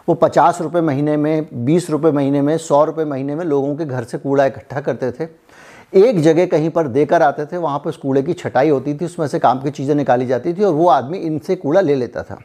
वो 0.09 0.13
पचास 0.15 0.61
रुपये 0.61 0.81
महीने 0.81 1.17
में, 1.17 1.65
बीस 1.65 1.89
रुपये 1.89 2.11
महीने 2.11 2.41
में, 2.41 2.57
सौ 2.57 2.83
रुपये 2.83 3.05
महीने 3.05 3.35
में 3.35 3.45
लोगों 3.45 3.75
के 3.75 3.85
घर 3.85 4.03
से 4.03 4.17
कूड़ा 4.17 4.45
इकट्ठा 4.45 4.81
करते 4.81 5.11
थे। 5.11 5.44
एक 5.93 6.19
जगह 6.19 6.45
कहीं 6.45 6.69
पर 6.69 6.87
देकर 6.87 7.21
आते 7.21 7.45
थे, 7.45 7.57
वहाँ 7.57 7.79
पर 7.79 7.89
उस 7.89 7.97
कूड़े 7.97 8.21
की 8.23 8.33
छटाई 8.33 8.69
होती 8.69 8.93
थी, 8.93 9.05
उसमें 9.05 9.27
से 9.27 9.39
काम 9.39 9.61
की 9.61 9.71
चीज़ें 9.71 9.95
निकाली 9.95 10.25
जाती 10.25 10.53
थी 10.53 10.63
और 10.63 10.73
वो 10.73 10.87
आदमी 10.87 11.17
इनसे 11.17 11.55
कूड़ा 11.55 11.81
ले 11.81 11.95
लेता 11.95 12.23
था। 12.23 12.39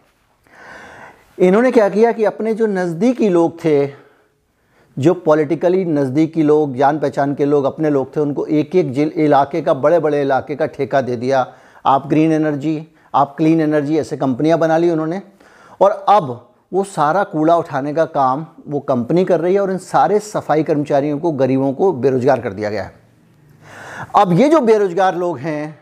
इन्होंने 1.38 1.70
क्या 1.70 1.88
किया 1.88 2.12
कि 2.12 2.24
अपने 2.24 2.54
जो 2.54 2.66
नज़दीकी 2.66 3.28
लोग 3.28 3.58
थे, 3.64 3.86
जो 4.96 5.14
पॉलिटिकली 5.14 5.84
नज़दीकी 5.84 6.42
लोग, 6.42 6.76
जान 6.76 6.98
पहचान 6.98 7.34
के 7.34 7.44
लोग, 7.44 7.64
अपने 7.64 7.90
लोग 7.90 8.14
थे, 8.16 8.20
उनको 8.20 8.46
एक 8.46 8.76
एक 8.76 8.92
जिल, 8.92 9.12
इलाके 9.16 9.62
का 9.62 9.74
बड़े 9.74 9.98
बड़े 9.98 10.20
इलाके 10.22 10.56
का 10.56 10.66
ठेका 10.66 11.00
दे 11.00 11.16
दिया। 11.16 11.46
आप 11.86 12.06
ग्रीन 12.06 12.32
एनर्जी 12.32 12.86
आप 13.14 13.34
क्लीन 13.36 13.60
एनर्जी 13.60 13.98
ऐसे 13.98 14.16
कंपनियाँ 14.16 14.58
बना 14.58 14.76
ली 14.78 14.90
उन्होंने। 14.90 15.20
और 15.80 16.04
अब 16.08 16.48
वो 16.72 16.84
सारा 16.84 17.24
कूड़ा 17.24 17.56
उठाने 17.56 17.94
का 17.94 18.04
काम 18.04 18.46
वो 18.68 18.80
कंपनी 18.80 19.24
कर 19.24 19.40
रही 19.40 19.54
है 19.54 19.60
और 19.60 19.70
इन 19.70 19.78
सारे 19.78 20.18
सफ़ाई 20.18 20.62
कर्मचारियों 20.62 21.18
को, 21.18 21.32
गरीबों 21.32 21.72
को 21.72 21.92
बेरोजगार 21.92 22.40
कर 22.40 22.52
दिया 22.52 22.70
गया 22.70 22.82
है। 22.82 22.99
अब 24.14 24.32
ये 24.32 24.48
जो 24.48 24.60
बेरोजगार 24.60 25.16
लोग 25.16 25.38
हैं, 25.38 25.78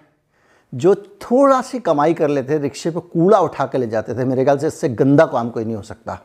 जो 0.72 0.94
थोड़ा 0.94 1.60
सी 1.62 1.78
कमाई 1.80 2.14
कर 2.14 2.28
लेते 2.28 2.58
रिक्शे 2.58 2.90
पर 2.90 3.00
कूड़ा 3.02 3.38
उठा 3.40 3.64
के 3.66 3.78
ले 3.78 3.86
जाते 3.86 4.14
थे, 4.14 4.24
मेरे 4.24 4.44
ख्याल 4.44 4.58
से 4.58 4.66
इससे 4.66 4.88
गंदा 4.90 5.24
काम 5.26 5.50
कोई 5.50 5.64
नहीं 5.64 5.76
हो 5.76 5.82
सकता। 5.82 6.18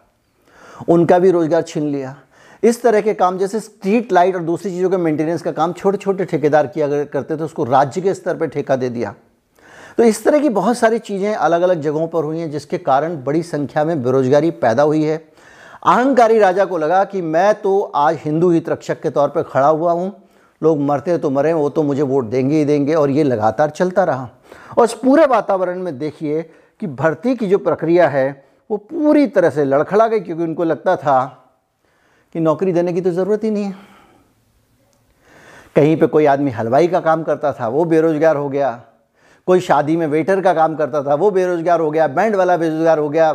उनका 0.89 1.19
भी 1.19 1.31
रोज़गार 1.31 1.61
छीन 1.61 1.83
लिया। 1.83 2.15
इस 2.63 2.81
तरह 2.81 3.01
के 3.01 3.13
काम, 3.13 3.37
जैसे 3.37 3.59
स्ट्रीट 3.59 4.11
लाइट 4.11 4.35
और 4.35 4.41
दूसरी 4.41 4.71
चीज़ों 4.71 4.89
के 4.89 4.97
मेंटेनेंस 4.97 5.41
का 5.41 5.51
काम 5.51 5.73
छोटे 5.73 5.97
छोटे 5.97 6.25
ठेकेदार 6.25 6.67
किया 6.67 6.87
करते 7.05 7.37
थे 7.37 7.43
उसको 7.43 7.63
राज्य 7.63 8.01
के 8.01 8.13
स्तर 8.13 8.37
पर 8.37 8.47
ठेका 8.47 8.75
दे 8.75 8.89
दिया। 8.89 9.13
तो 9.97 10.03
इस 10.03 10.23
तरह 10.23 10.39
की 10.39 10.49
बहुत 10.49 10.77
सारी 10.77 10.99
चीज़ें 10.99 11.33
अलग 11.33 11.61
अलग 11.61 11.81
जगहों 11.81 12.07
पर 12.07 12.23
हुई 12.23 12.39
हैं, 12.39 12.49
जिसके 12.51 12.77
कारण 12.79 13.15
बड़ी 13.23 13.43
संख्या 13.43 13.83
में 13.83 14.03
बेरोजगारी 14.03 14.51
पैदा 14.51 14.83
हुई 14.83 15.03
है। 15.03 15.17
अहंकारी 15.85 16.39
राजा 16.39 16.65
को 16.65 16.77
लगा 16.77 17.03
कि 17.05 17.21
मैं 17.21 17.53
तो 17.61 17.79
आज 17.95 18.19
हिंदू 18.19 18.49
हित 18.51 18.69
रक्षक 18.69 19.01
के 19.01 19.09
तौर 19.09 19.29
पर 19.29 19.43
खड़ा 19.43 19.67
हुआ 19.67 19.91
हूँ। 19.91 20.11
लोग 20.63 20.79
मरते 20.81 21.17
तो 21.17 21.29
मरे 21.29 21.53
वो 21.53 21.69
तो 21.69 21.83
मुझे 21.83 22.01
वोट 22.01 22.25
देंगे 22.25 22.57
ही 22.57 22.65
देंगे 22.65 22.93
और 22.95 23.09
ये 23.09 23.23
लगातार 23.23 23.69
चलता 23.69 24.03
रहा। 24.03 24.29
और 24.77 24.85
इस 24.85 24.93
पूरे 24.95 25.25
वातावरण 25.27 25.79
में 25.79 25.97
देखिए 25.99 26.41
कि 26.81 26.87
भर्ती 26.89 27.35
की 27.35 27.47
जो 27.47 27.57
प्रक्रिया 27.59 28.07
है, 28.07 28.43
वो 28.69 28.77
पूरी 28.79 29.25
तरह 29.27 29.49
से 29.49 29.65
लड़खड़ा 29.65 30.07
गई, 30.07 30.19
क्योंकि 30.19 30.43
उनको 30.43 30.63
लगता 30.63 30.95
था 30.95 31.23
कि 32.35 32.39
नौकरी 32.39 32.73
देने 32.73 32.93
की 32.93 33.01
तो 33.01 33.11
ज़रूरत 33.11 33.43
ही 33.43 33.51
नहीं 33.51 33.63
है। 33.63 33.75
कहीं 35.75 35.95
पे 35.97 36.07
कोई 36.07 36.25
आदमी 36.25 36.51
हलवाई 36.51 36.87
का 36.87 36.99
काम 37.01 37.23
करता 37.23 37.51
था, 37.53 37.67
वो 37.67 37.85
बेरोज़गार 37.85 38.35
हो 38.35 38.49
गया। 38.49 38.71
कोई 39.47 39.59
शादी 39.59 39.95
में 39.97 40.05
वेटर 40.07 40.41
का 40.41 40.53
काम 40.53 40.75
करता 40.75 41.01
था, 41.03 41.15
वो 41.15 41.31
बेरोज़गार 41.31 41.79
हो 41.79 41.89
गया, 41.91 42.07
बैंड 42.09 42.35
वाला 42.35 42.57
बेरोज़गार 42.57 42.99
हो 42.99 43.09
गया। 43.09 43.31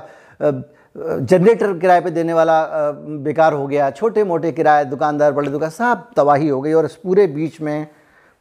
जनरेटर 0.98 1.78
किराए 1.78 2.00
पे 2.00 2.10
देने 2.10 2.32
वाला 2.32 2.62
बेकार 3.22 3.52
हो 3.52 3.66
गया 3.66 3.90
छोटे 3.90 4.24
मोटे 4.24 4.52
किराए, 4.52 4.84
दुकानदार, 4.84 5.32
बड़े 5.32 5.50
दुकान, 5.50 5.70
सब 5.70 6.10
तबाही 6.16 6.48
हो 6.48 6.60
गई 6.60 6.72
और 6.72 6.84
इस 6.84 6.96
पूरे 6.96 7.26
बीच 7.26 7.60
में 7.60 7.86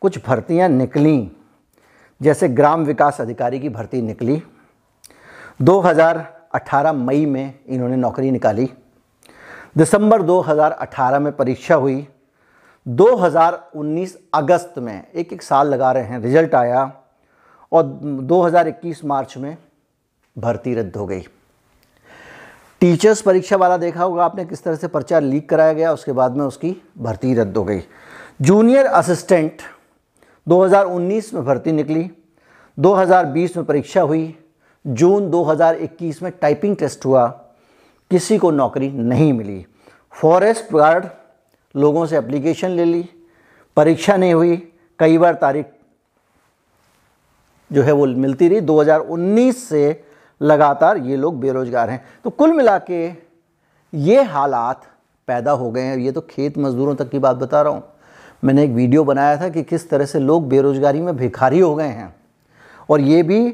कुछ 0.02 0.26
भर्तियाँ 0.26 0.70
निकली। 0.70 1.32
जैसे 2.22 2.50
ग्राम 2.50 2.84
विकास 2.86 3.22
अधिकारी 3.22 3.60
की 3.60 3.70
भर्ती 3.70 4.02
निकली। 4.02 4.42
2018 5.62 6.94
मई 6.94 7.26
में 7.26 7.60
इन्होंने 7.68 7.96
नौकरी 7.96 8.32
निकाली। 8.32 8.70
दिसंबर 9.78 10.22
2018 10.22 11.20
में 11.20 11.36
परीक्षा 11.36 11.76
हुई। 11.76 12.08
2019 12.88 14.18
अगस्त 14.34 14.74
में 14.78 15.12
एक 15.16 15.34
एक 15.34 15.42
साल 15.42 15.68
लगा 15.68 15.92
रहे 15.92 16.04
हैं, 16.04 16.20
रिज़ल्ट 16.20 16.56
आया 16.56 16.92
और 17.72 17.84
2021 17.84 19.06
मार्च 19.06 19.38
में 19.38 19.58
भर्ती 20.38 20.74
रद्द 20.74 20.96
हो 20.96 21.06
गई। 21.06 21.28
टीचर्स 22.82 23.22
परीक्षा 23.22 23.56
वाला 23.58 23.78
देखा 23.78 24.04
होगा 24.04 24.24
आपने 24.26 24.44
किस 24.46 24.64
तरह 24.64 24.76
से 24.76 24.88
पर्चा 24.88 25.20
लीक 25.20 25.50
कराया 25.50 25.74
गया, 25.74 25.94
उसके 25.94 26.12
बाद 26.12 26.36
में 26.38 26.44
उसकी 26.46 26.76
भर्ती 26.98 27.34
रद्द 27.34 27.58
हो 27.58 27.64
गई। 27.64 27.80
जूनियर 28.42 28.86
असिस्टेंट 28.86 29.62
2019 30.48 31.34
में 31.34 31.44
भर्ती 31.46 31.72
निकली 31.72 32.10
2020 32.78 33.58
में 33.58 33.66
परीक्षा 33.66 34.02
हुई, 34.02 34.36
जून 34.86 35.30
2021 35.30 36.22
में 36.24 36.32
टाइपिंग 36.32 36.76
टेस्ट 36.76 37.06
हुआ, 37.06 37.28
किसी 38.12 38.38
को 38.38 38.52
नौकरी 38.52 38.90
नहीं 38.90 39.32
मिली। 39.34 39.66
फॉरेस्ट 40.14 40.74
गार्ड 40.74 41.06
लोगों 41.76 42.06
से 42.06 42.18
एप्लीकेशन 42.18 42.70
ले 42.70 42.86
ली, 42.86 43.10
परीक्षा 43.78 44.18
नहीं 44.18 44.34
हुई, 44.34 44.56
कई 45.00 45.18
बार 45.18 45.34
तारीख 45.34 45.66
जो 47.72 47.82
है 47.82 47.92
वो 47.92 48.06
मिलती 48.06 48.48
रही। 48.48 48.62
2019 48.62 49.68
से 49.70 50.04
लगातार 50.42 50.98
ये 50.98 51.16
लोग 51.16 51.40
बेरोजगार 51.40 51.90
हैं। 51.90 52.04
तो 52.24 52.30
कुल 52.30 52.54
मिला 52.54 52.78
के 52.92 53.06
ये 53.94 54.24
हालात 54.24 54.82
पैदा 55.28 55.52
हो 55.52 55.72
गए 55.72 55.82
हैं। 55.82 55.98
ये 55.98 56.12
तो 56.12 56.22
खेत 56.22 56.58
मज़दूरों 56.58 56.96
तक 56.96 57.10
की 57.10 57.20
बात 57.20 57.36
बता 57.36 57.62
रहा 57.62 57.74
हूँ। 57.74 57.84
मैंने 58.44 58.64
एक 58.64 58.72
वीडियो 58.72 59.04
बनाया 59.04 59.40
था 59.42 59.50
कि 59.50 59.64
किस 59.64 59.90
तरह 59.90 60.06
से 60.06 60.20
लोग 60.20 60.48
बेरोज़गारी 60.50 61.02
में 61.02 61.16
भिखारी 61.18 61.60
हो 61.60 61.74
गए 61.76 61.88
हैं। 61.88 62.16
और 62.90 63.02
ये 63.02 63.24
भी 63.24 63.46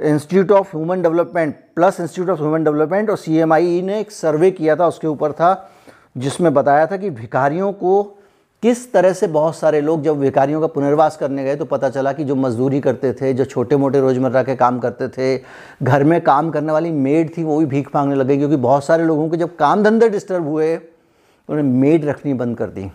institute 0.00 0.50
of 0.52 0.76
human 0.76 1.02
development 1.02 1.54
plus 1.76 2.00
institute 2.00 2.30
of 2.30 2.40
human 2.40 2.64
development 2.64 3.10
और 3.10 3.16
सी 3.16 3.44
ने 3.82 4.00
एक 4.00 4.10
सर्वे 4.10 4.50
किया 4.50 4.76
था, 4.76 4.86
उसके 4.86 5.06
ऊपर 5.06 5.32
था, 5.32 5.70
जिसमें 6.16 6.54
बताया 6.54 6.86
था 6.86 6.96
कि 6.96 7.10
भिखारियों 7.10 7.72
को 7.72 8.18
किस 8.62 8.92
तरह 8.92 9.12
से 9.12 9.26
बहुत 9.26 9.56
सारे 9.56 9.80
लोग 9.80 10.02
जब 10.02 10.18
भिखारियों 10.20 10.60
का 10.60 10.66
पुनर्वास 10.66 11.16
करने 11.16 11.44
गए 11.44 11.54
तो 11.56 11.64
पता 11.64 11.88
चला 11.90 12.12
कि 12.12 12.24
जो 12.24 12.34
मजदूरी 12.34 12.80
करते 12.80 13.12
थे, 13.12 13.32
जो 13.34 13.44
छोटे 13.44 13.76
मोटे 13.76 14.00
रोज़मर्रा 14.00 14.42
के 14.42 14.54
काम 14.56 14.78
करते 14.78 15.08
थे, 15.08 15.42
घर 15.82 16.04
में 16.04 16.20
काम 16.20 16.50
करने 16.50 16.72
वाली 16.72 16.90
मेड 16.90 17.36
थी, 17.36 17.44
वो 17.44 17.58
भी 17.58 17.66
भीख 17.66 17.88
मांगने 17.94 18.14
लगे 18.14 18.36
क्योंकि 18.36 18.56
बहुत 18.56 18.84
सारे 18.84 19.04
लोगों 19.04 19.28
के 19.28 19.36
जब 19.36 19.56
काम 19.56 19.82
धंधे 19.82 20.08
डिस्टर्ब 20.08 20.46
हुए, 20.48 20.76
उन्होंने 20.76 21.68
मेड 21.70 22.04
रखनी 22.04 22.34
बंद 22.34 22.56
कर 22.58 22.66
दी। 22.66 22.90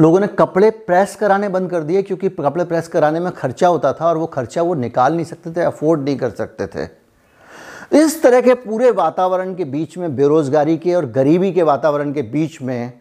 लोगों 0.00 0.20
ने 0.20 0.26
कपड़े 0.28 0.70
प्रेस 0.70 1.16
कराने 1.16 1.48
बंद 1.48 1.70
कर 1.70 1.82
दिए 1.82 2.02
क्योंकि 2.02 2.28
कपड़े 2.30 2.64
प्रेस 2.64 2.88
कराने 2.88 3.20
में 3.20 3.30
खर्चा 3.32 3.68
होता 3.68 3.92
था 3.92 4.08
और 4.08 4.16
वो 4.16 4.26
खर्चा 4.28 4.62
वो 4.62 4.74
निकाल 4.74 5.14
नहीं 5.14 5.24
सकते 5.24 5.50
थे 5.50 5.64
अफोर्ड 5.64 6.04
नहीं 6.04 6.16
कर 6.16 6.30
सकते 6.30 6.66
थे। 6.66 6.88
इस 7.98 8.22
तरह 8.22 8.40
के 8.40 8.54
पूरे 8.54 8.90
वातावरण 8.90 9.54
के 9.54 9.64
बीच 9.66 9.98
में, 9.98 10.16
बेरोज़गारी 10.16 10.76
के 10.76 10.94
और 10.94 11.06
गरीबी 11.06 11.52
के 11.52 11.62
वातावरण 11.62 12.12
के 12.12 12.22
बीच 12.22 12.60
में 12.62 12.92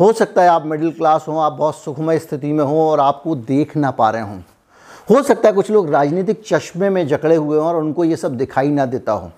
हो 0.00 0.12
सकता 0.12 0.42
है 0.42 0.48
आप 0.48 0.66
मिडिल 0.66 0.92
क्लास 0.92 1.24
हों, 1.28 1.42
आप 1.42 1.52
बहुत 1.52 1.76
सुखमय 1.76 2.18
स्थिति 2.18 2.52
में 2.52 2.64
हों 2.64 2.78
और 2.78 3.00
आपको 3.00 3.34
देख 3.34 3.76
ना 3.76 3.90
पा 3.90 4.10
रहे 4.10 4.22
हों। 4.22 4.40
हो 5.10 5.22
सकता 5.22 5.48
है 5.48 5.54
कुछ 5.54 5.70
लोग 5.70 5.90
राजनीतिक 5.90 6.42
चश्मे 6.46 6.90
में 6.90 7.06
जकड़े 7.08 7.36
हुए 7.36 7.58
हों 7.58 7.66
और 7.66 7.76
उनको 7.76 8.04
ये 8.04 8.16
सब 8.16 8.36
दिखाई 8.36 8.68
ना 8.68 8.86
देता 8.86 9.12
हो। 9.12 9.30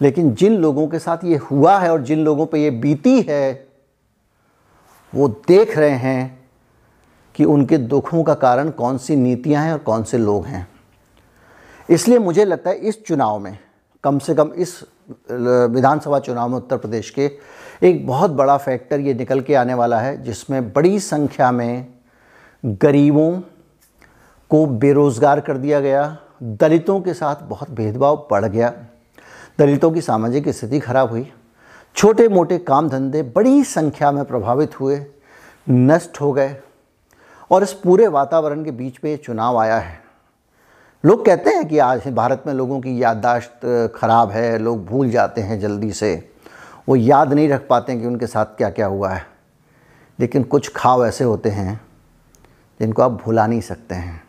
लेकिन 0.00 0.34
जिन 0.34 0.56
लोगों 0.56 0.86
के 0.88 0.98
साथ 0.98 1.24
ये 1.24 1.36
हुआ 1.36 1.78
है 1.78 1.92
और 1.92 2.02
जिन 2.02 2.24
लोगों 2.24 2.46
पे 2.46 2.62
ये 2.62 2.70
बीती 2.70 3.20
है, 3.22 3.66
वो 5.14 5.28
देख 5.28 5.78
रहे 5.78 5.90
हैं 5.90 6.48
कि 7.34 7.44
उनके 7.44 7.78
दुखों 7.78 8.22
का 8.22 8.34
कारण 8.34 8.70
कौन 8.70 8.98
सी 8.98 9.16
नीतियाँ 9.16 9.64
हैं 9.64 9.72
और 9.72 9.78
कौन 9.78 10.04
से 10.04 10.18
लोग 10.18 10.46
हैं। 10.46 10.68
इसलिए 11.90 12.18
मुझे 12.18 12.44
लगता 12.44 12.70
है 12.70 12.76
इस 12.76 13.04
चुनाव 13.04 13.38
में 13.38 13.58
कम 14.04 14.18
से 14.18 14.34
कम 14.34 14.52
इस 14.52 14.80
विधानसभा 15.08 16.18
चुनाव 16.18 16.48
में 16.48 16.56
उत्तर 16.56 16.76
प्रदेश 16.76 17.10
के 17.10 17.30
एक 17.82 18.06
बहुत 18.06 18.30
बड़ा 18.30 18.56
फैक्टर 18.56 19.00
ये 19.00 19.14
निकल 19.14 19.40
के 19.40 19.54
आने 19.54 19.74
वाला 19.74 19.98
है, 20.00 20.22
जिसमें 20.22 20.72
बड़ी 20.72 20.98
संख्या 21.00 21.50
में 21.52 21.86
गरीबों 22.64 23.30
को 24.50 24.64
बेरोज़गार 24.66 25.40
कर 25.40 25.56
दिया 25.56 25.80
गया, 25.80 26.16
दलितों 26.42 27.00
के 27.00 27.14
साथ 27.14 27.42
बहुत 27.42 27.70
भेदभाव 27.70 28.16
बढ़ 28.30 28.44
गया, 28.44 28.72
दलितों 29.58 29.90
की 29.90 30.00
सामाजिक 30.00 30.48
स्थिति 30.48 30.80
खराब 30.80 31.10
हुई 31.10 31.26
छोटे 31.96 32.28
मोटे 32.28 32.58
काम 32.58 32.88
धंधे 32.88 33.22
बड़ी 33.24 33.62
संख्या 33.64 34.10
में 34.12 34.24
प्रभावित 34.24 34.80
हुए, 34.80 35.04
नष्ट 35.66 36.20
हो 36.20 36.32
गए, 36.32 36.56
और 37.50 37.62
इस 37.62 37.72
पूरे 37.74 38.06
वातावरण 38.08 38.64
के 38.64 38.70
बीच 38.70 38.98
पे 38.98 39.16
चुनाव 39.16 39.58
आया 39.58 39.78
है। 39.78 40.00
लोग 41.06 41.24
कहते 41.26 41.50
हैं 41.50 41.66
कि 41.68 41.78
आज 41.78 42.06
भारत 42.08 42.44
में 42.46 42.52
लोगों 42.54 42.80
की 42.80 43.02
याददाश्त 43.02 43.60
ख़राब 43.94 44.30
है, 44.30 44.58
लोग 44.58 44.84
भूल 44.86 45.10
जाते 45.10 45.40
हैं 45.40 45.58
जल्दी 45.60 45.90
से। 45.92 46.30
वो 46.88 46.96
याद 46.96 47.32
नहीं 47.32 47.48
रख 47.48 47.66
पाते 47.68 47.92
हैं 47.92 48.00
कि 48.00 48.06
उनके 48.06 48.26
साथ 48.26 48.46
क्या 48.46 48.70
क्या 48.70 48.86
हुआ 48.86 49.10
है। 49.10 49.26
लेकिन 50.18 50.42
कुछ 50.42 50.72
खाव 50.76 51.06
ऐसे 51.06 51.24
होते 51.24 51.48
हैं 51.48 51.80
जिनको 52.80 53.02
आप 53.02 53.12
भुला 53.24 53.46
नहीं 53.46 53.60
सकते 53.60 53.94
हैं। 53.94 54.22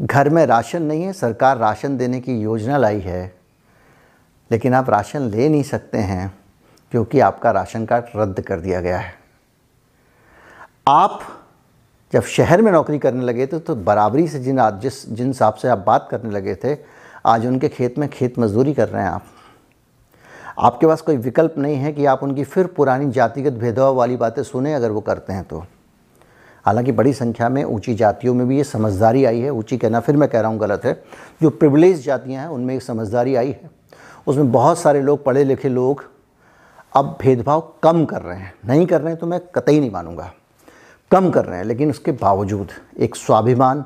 घर 0.00 0.28
में 0.28 0.44
राशन 0.46 0.82
नहीं 0.82 1.02
है, 1.02 1.12
सरकार 1.12 1.56
राशन 1.58 1.96
देने 1.96 2.20
की 2.20 2.40
योजना 2.40 2.76
लाई 2.76 3.00
है, 3.00 3.34
लेकिन 4.50 4.74
आप 4.74 4.90
राशन 4.90 5.30
ले 5.30 5.48
नहीं 5.48 5.62
सकते 5.62 5.98
हैं 5.98 6.32
क्योंकि 6.92 7.20
आपका 7.20 7.50
राशन 7.50 7.86
कार्ड 7.86 8.04
रद्द 8.16 8.40
कर 8.40 8.60
दिया 8.60 8.80
गया 8.80 8.98
है। 8.98 9.14
आप 10.88 11.20
जब 12.12 12.22
शहर 12.22 12.62
में 12.62 12.70
नौकरी 12.72 12.98
करने 12.98 13.24
लगे 13.24 13.46
थे 13.46 13.58
तो 13.58 13.74
बराबरी 13.76 14.26
से 14.28 14.38
जिन 14.40 14.58
आज 14.58 14.80
जिस 14.82 15.08
जिन 15.08 15.26
हिसाब 15.26 15.54
से 15.54 15.68
आप 15.68 15.84
बात 15.86 16.08
करने 16.10 16.30
लगे 16.30 16.54
थे, 16.54 16.76
आज 17.26 17.46
उनके 17.46 17.68
खेत 17.68 17.98
में 17.98 18.08
खेत 18.08 18.38
मजदूरी 18.38 18.72
कर 18.74 18.88
रहे 18.88 19.02
हैं 19.02 19.10
आप। 19.10 19.24
आपके 20.58 20.86
पास 20.86 21.00
कोई 21.00 21.16
विकल्प 21.16 21.54
नहीं 21.58 21.76
है 21.76 21.92
कि 21.92 22.06
आप 22.06 22.22
उनकी 22.22 22.44
फिर 22.44 22.66
पुरानी 22.66 23.10
जातिगत 23.10 23.52
भेदभाव 23.52 23.94
वाली 23.94 24.16
बातें 24.16 24.42
सुने 24.42 24.74
अगर 24.74 24.90
वो 24.90 25.00
करते 25.00 25.32
हैं 25.32 25.44
तो। 25.44 25.64
हालाँकि 26.64 26.92
बड़ी 26.92 27.12
संख्या 27.12 27.48
में 27.48 27.62
ऊँची 27.64 27.94
जातियों 27.94 28.34
में 28.34 28.46
भी 28.48 28.56
ये 28.56 28.64
समझदारी 28.64 29.24
आई 29.24 29.40
है। 29.40 29.50
ऊँची 29.50 29.78
कहना 29.78 30.00
फिर 30.00 30.16
मैं 30.16 30.28
कह 30.28 30.40
रहा 30.40 30.50
हूँ 30.50 30.58
गलत 30.58 30.84
है। 30.84 30.92
जो 31.42 31.50
प्रिवलेज 31.50 32.04
जातियाँ 32.04 32.42
हैं, 32.42 32.48
उनमें 32.48 32.74
एक 32.74 32.82
समझदारी 32.82 33.34
आई 33.34 33.50
है। 33.52 33.70
उसमें 34.26 34.52
बहुत 34.52 34.78
सारे 34.78 35.02
लोग, 35.02 35.24
पढ़े 35.24 35.44
लिखे 35.44 35.68
लोग 35.68 36.04
अब 36.94 37.16
भेदभाव 37.22 37.60
कम 37.82 38.04
कर 38.04 38.22
रहे 38.22 38.38
हैं। 38.38 38.52
नहीं 38.66 38.86
कर 38.86 39.00
रहे 39.00 39.10
हैं 39.10 39.20
तो 39.20 39.26
मैं 39.26 39.40
कतई 39.54 39.80
नहीं 39.80 39.90
मानूँगा। 39.90 40.30
कम 41.10 41.30
कर 41.30 41.44
रहे 41.44 41.58
हैं, 41.58 41.64
लेकिन 41.64 41.90
उसके 41.90 42.12
बावजूद 42.12 42.68
एक 42.98 43.16
स्वाभिमान 43.16 43.84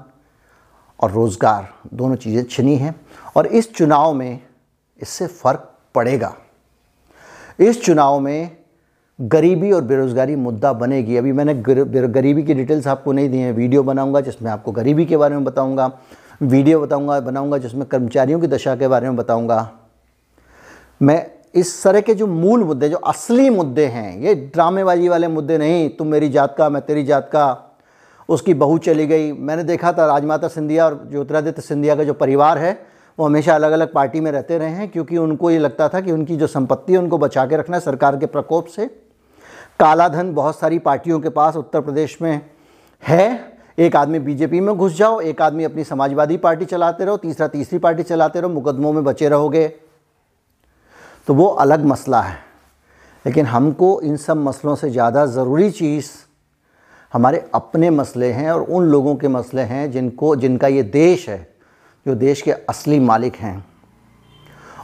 और 1.01 1.11
रोज़गार, 1.11 1.69
दोनों 1.95 2.17
चीज़ें 2.17 2.43
छिनी 2.45 2.77
हैं। 2.77 2.95
और 3.37 3.47
इस 3.47 3.73
चुनाव 3.75 4.13
में 4.15 4.41
इससे 5.03 5.27
फ़र्क 5.27 5.71
पड़ेगा। 5.95 6.35
इस 7.61 7.83
चुनाव 7.85 8.21
में 8.21 8.57
गरीबी 9.19 9.73
और 9.73 9.83
बेरोज़गारी 9.83 10.37
मुद्दा 10.37 10.73
बनेगी। 10.73 11.17
अभी 11.17 11.33
मैंने 11.33 11.55
गरीबी 11.55 12.43
की 12.43 12.55
डिटेल्स 12.55 12.87
आपको 12.87 13.13
नहीं 13.13 13.29
दी 13.31 13.39
हैं। 13.39 13.53
वीडियो 13.53 13.83
बनाऊँगा, 13.83 14.21
जिसमें 14.21 14.51
आपको 14.51 14.73
गरीबी 14.73 15.07
के 15.07 15.17
बारे 15.17 15.35
में 15.35 15.45
बताऊँगा, 15.45 15.91
वीडियो 16.43 16.81
बताऊँगा, 16.81 17.21
बनाऊँगा, 17.21 17.59
जिसमें 17.59 17.87
कर्मचारियों 17.87 18.41
की 18.41 18.47
दशा 18.47 18.77
के 18.77 18.89
बारे 18.89 19.09
में 19.09 19.17
बताऊँगा। 19.17 19.71
मैं 21.03 21.34
इस 21.55 21.83
तरह 21.85 22.01
के 22.01 22.15
जो 22.15 22.27
मूल 22.27 22.65
मुद्दे, 22.65 22.89
जो 22.89 22.97
असली 22.97 23.51
मुद्दे 23.51 23.87
हैं, 23.87 24.21
ये 24.21 24.35
ड्रामेबाजी 24.35 25.09
वाले 25.09 25.29
मुद्दे 25.29 25.59
नहीं, 25.59 25.89
तुम 25.89 26.07
मेरी 26.07 26.29
जात 26.29 26.55
का, 26.59 26.69
मैं 26.69 26.83
तेरी 26.83 27.05
जात 27.05 27.29
का, 27.33 27.77
उसकी 28.29 28.55
बहू 28.55 28.79
चली 28.79 29.07
गई। 29.07 29.33
मैंने 29.33 29.65
देखा 29.65 29.93
था 29.93 30.07
राजमाता 30.07 30.49
सिंधिया 30.49 30.87
और 30.87 31.09
ज्योतिरादित्य 31.11 31.63
सिंधिया 31.63 31.95
का 31.97 32.05
जो 32.05 32.15
परिवार 32.15 32.59
है, 32.59 32.87
वो 33.19 33.27
हमेशा 33.27 33.55
अलग 33.55 33.73
अलग 33.73 33.93
पार्टी 33.93 34.21
में 34.21 34.33
रहते 34.33 34.59
रहे 34.59 34.71
हैं, 34.71 34.89
क्योंकि 34.89 35.17
उनको 35.17 35.51
ये 35.51 35.59
लगता 35.59 35.89
था 35.89 36.01
कि 36.01 36.13
उनकी 36.13 36.37
जो 36.37 36.47
संपत्ति 36.47 36.93
है, 36.93 36.99
उनको 36.99 37.19
बचा 37.19 37.47
के 37.47 37.57
रखना 37.57 37.77
है 37.77 37.81
सरकार 37.81 38.17
के 38.17 38.27
प्रकोप 38.27 38.67
से। 38.67 38.87
काला 39.81 40.09
धन 40.09 40.35
बहुत 40.35 40.59
सारी 40.59 40.79
पार्टियों 40.79 41.21
के 41.21 41.29
पास 41.29 41.57
उत्तर 41.57 41.81
प्रदेश 41.81 42.19
में 42.23 42.41
है। 43.03 43.55
एक 43.79 43.97
आदमी 43.97 44.19
बीजेपी 44.19 44.61
में 44.61 44.77
घुस 44.77 44.97
जाओ, 44.97 45.21
एक 45.21 45.43
आदमी 45.43 45.65
अपनी 45.65 45.85
समाजवादी 45.85 46.37
पार्टी 46.37 46.65
चलाते 46.65 47.05
रहो, 47.05 47.17
तीसरा, 47.17 47.47
तीसरी 47.49 47.79
पार्टी 47.79 48.03
चलाते 48.03 48.41
रहो, 48.41 48.51
मुकदमों 48.51 48.93
में 48.93 49.05
बचे 49.05 49.29
रहोगे। 49.29 49.73
तो 51.29 51.35
वो 51.35 51.47
अलग 51.47 51.85
मसला 51.85 52.21
है। 52.21 52.39
लेकिन 53.25 53.47
हमको 53.47 54.01
इन 54.01 54.17
सब 54.17 54.37
मसलों 54.37 54.75
से 54.75 54.91
ज़्यादा 54.91 55.27
ज़रूरी 55.27 55.71
चीज़ 55.71 56.11
हमारे 57.13 57.45
अपने 57.55 57.91
मसले 57.91 58.31
हैं 58.33 58.51
और 58.51 58.63
उन 58.63 58.85
लोगों 58.85 59.15
के 59.17 59.29
मसले 59.29 59.63
हैं 59.63 59.91
जिनको, 59.91 60.37
जिनका 60.37 60.69
ये 60.69 60.83
देश 60.83 61.29
है, 61.29 61.55
जो 62.07 62.15
देश 62.15 62.43
के 62.43 62.53
असली 62.53 62.99
मालिक 63.01 63.37
हैं। 63.37 63.65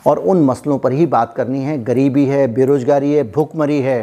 और 0.06 0.18
उन 0.18 0.44
मसलों 0.44 0.78
पर 0.78 0.92
ही 0.92 1.06
बात 1.06 1.34
करनी 1.34 1.62
है। 1.64 1.82
गरीबी 1.84 2.24
है, 2.26 2.46
बेरोज़गारी 2.46 3.12
है, 3.12 3.30
भूखमरी 3.32 3.80
है, 3.80 4.02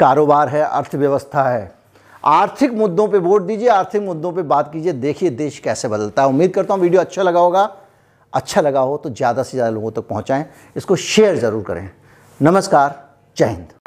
कारोबार 0.00 0.48
है, 0.48 0.62
अर्थव्यवस्था 0.62 1.48
है। 1.48 1.72
आर्थिक 2.24 2.72
मुद्दों 2.72 3.08
पे 3.08 3.18
वोट 3.18 3.42
दीजिए, 3.42 3.68
आर्थिक 3.68 4.02
मुद्दों 4.02 4.32
पे 4.32 4.42
बात 4.42 4.72
कीजिए, 4.72 4.92
देखिए 4.92 5.30
देश 5.30 5.58
कैसे 5.58 5.88
बदलता 5.88 6.22
है। 6.22 6.28
उम्मीद 6.28 6.54
करता 6.54 6.74
हूँ 6.74 6.82
वीडियो 6.82 7.00
अच्छा 7.00 7.22
लगा 7.22 7.40
होगा। 7.40 7.64
अच्छा 8.32 8.60
लगा 8.60 8.80
हो 8.80 8.96
तो 8.96 9.10
ज़्यादा 9.10 9.42
से 9.42 9.56
ज़्यादा 9.56 9.70
लोगों 9.70 9.90
तक 9.90 10.08
पहुँचाएँ। 10.08 10.44
इसको 10.76 10.96
शेयर 10.96 11.36
ज़रूर 11.36 11.62
करें। 11.64 11.88
नमस्कार, 12.40 12.98
जय 13.36 13.46
हिंद। 13.46 13.79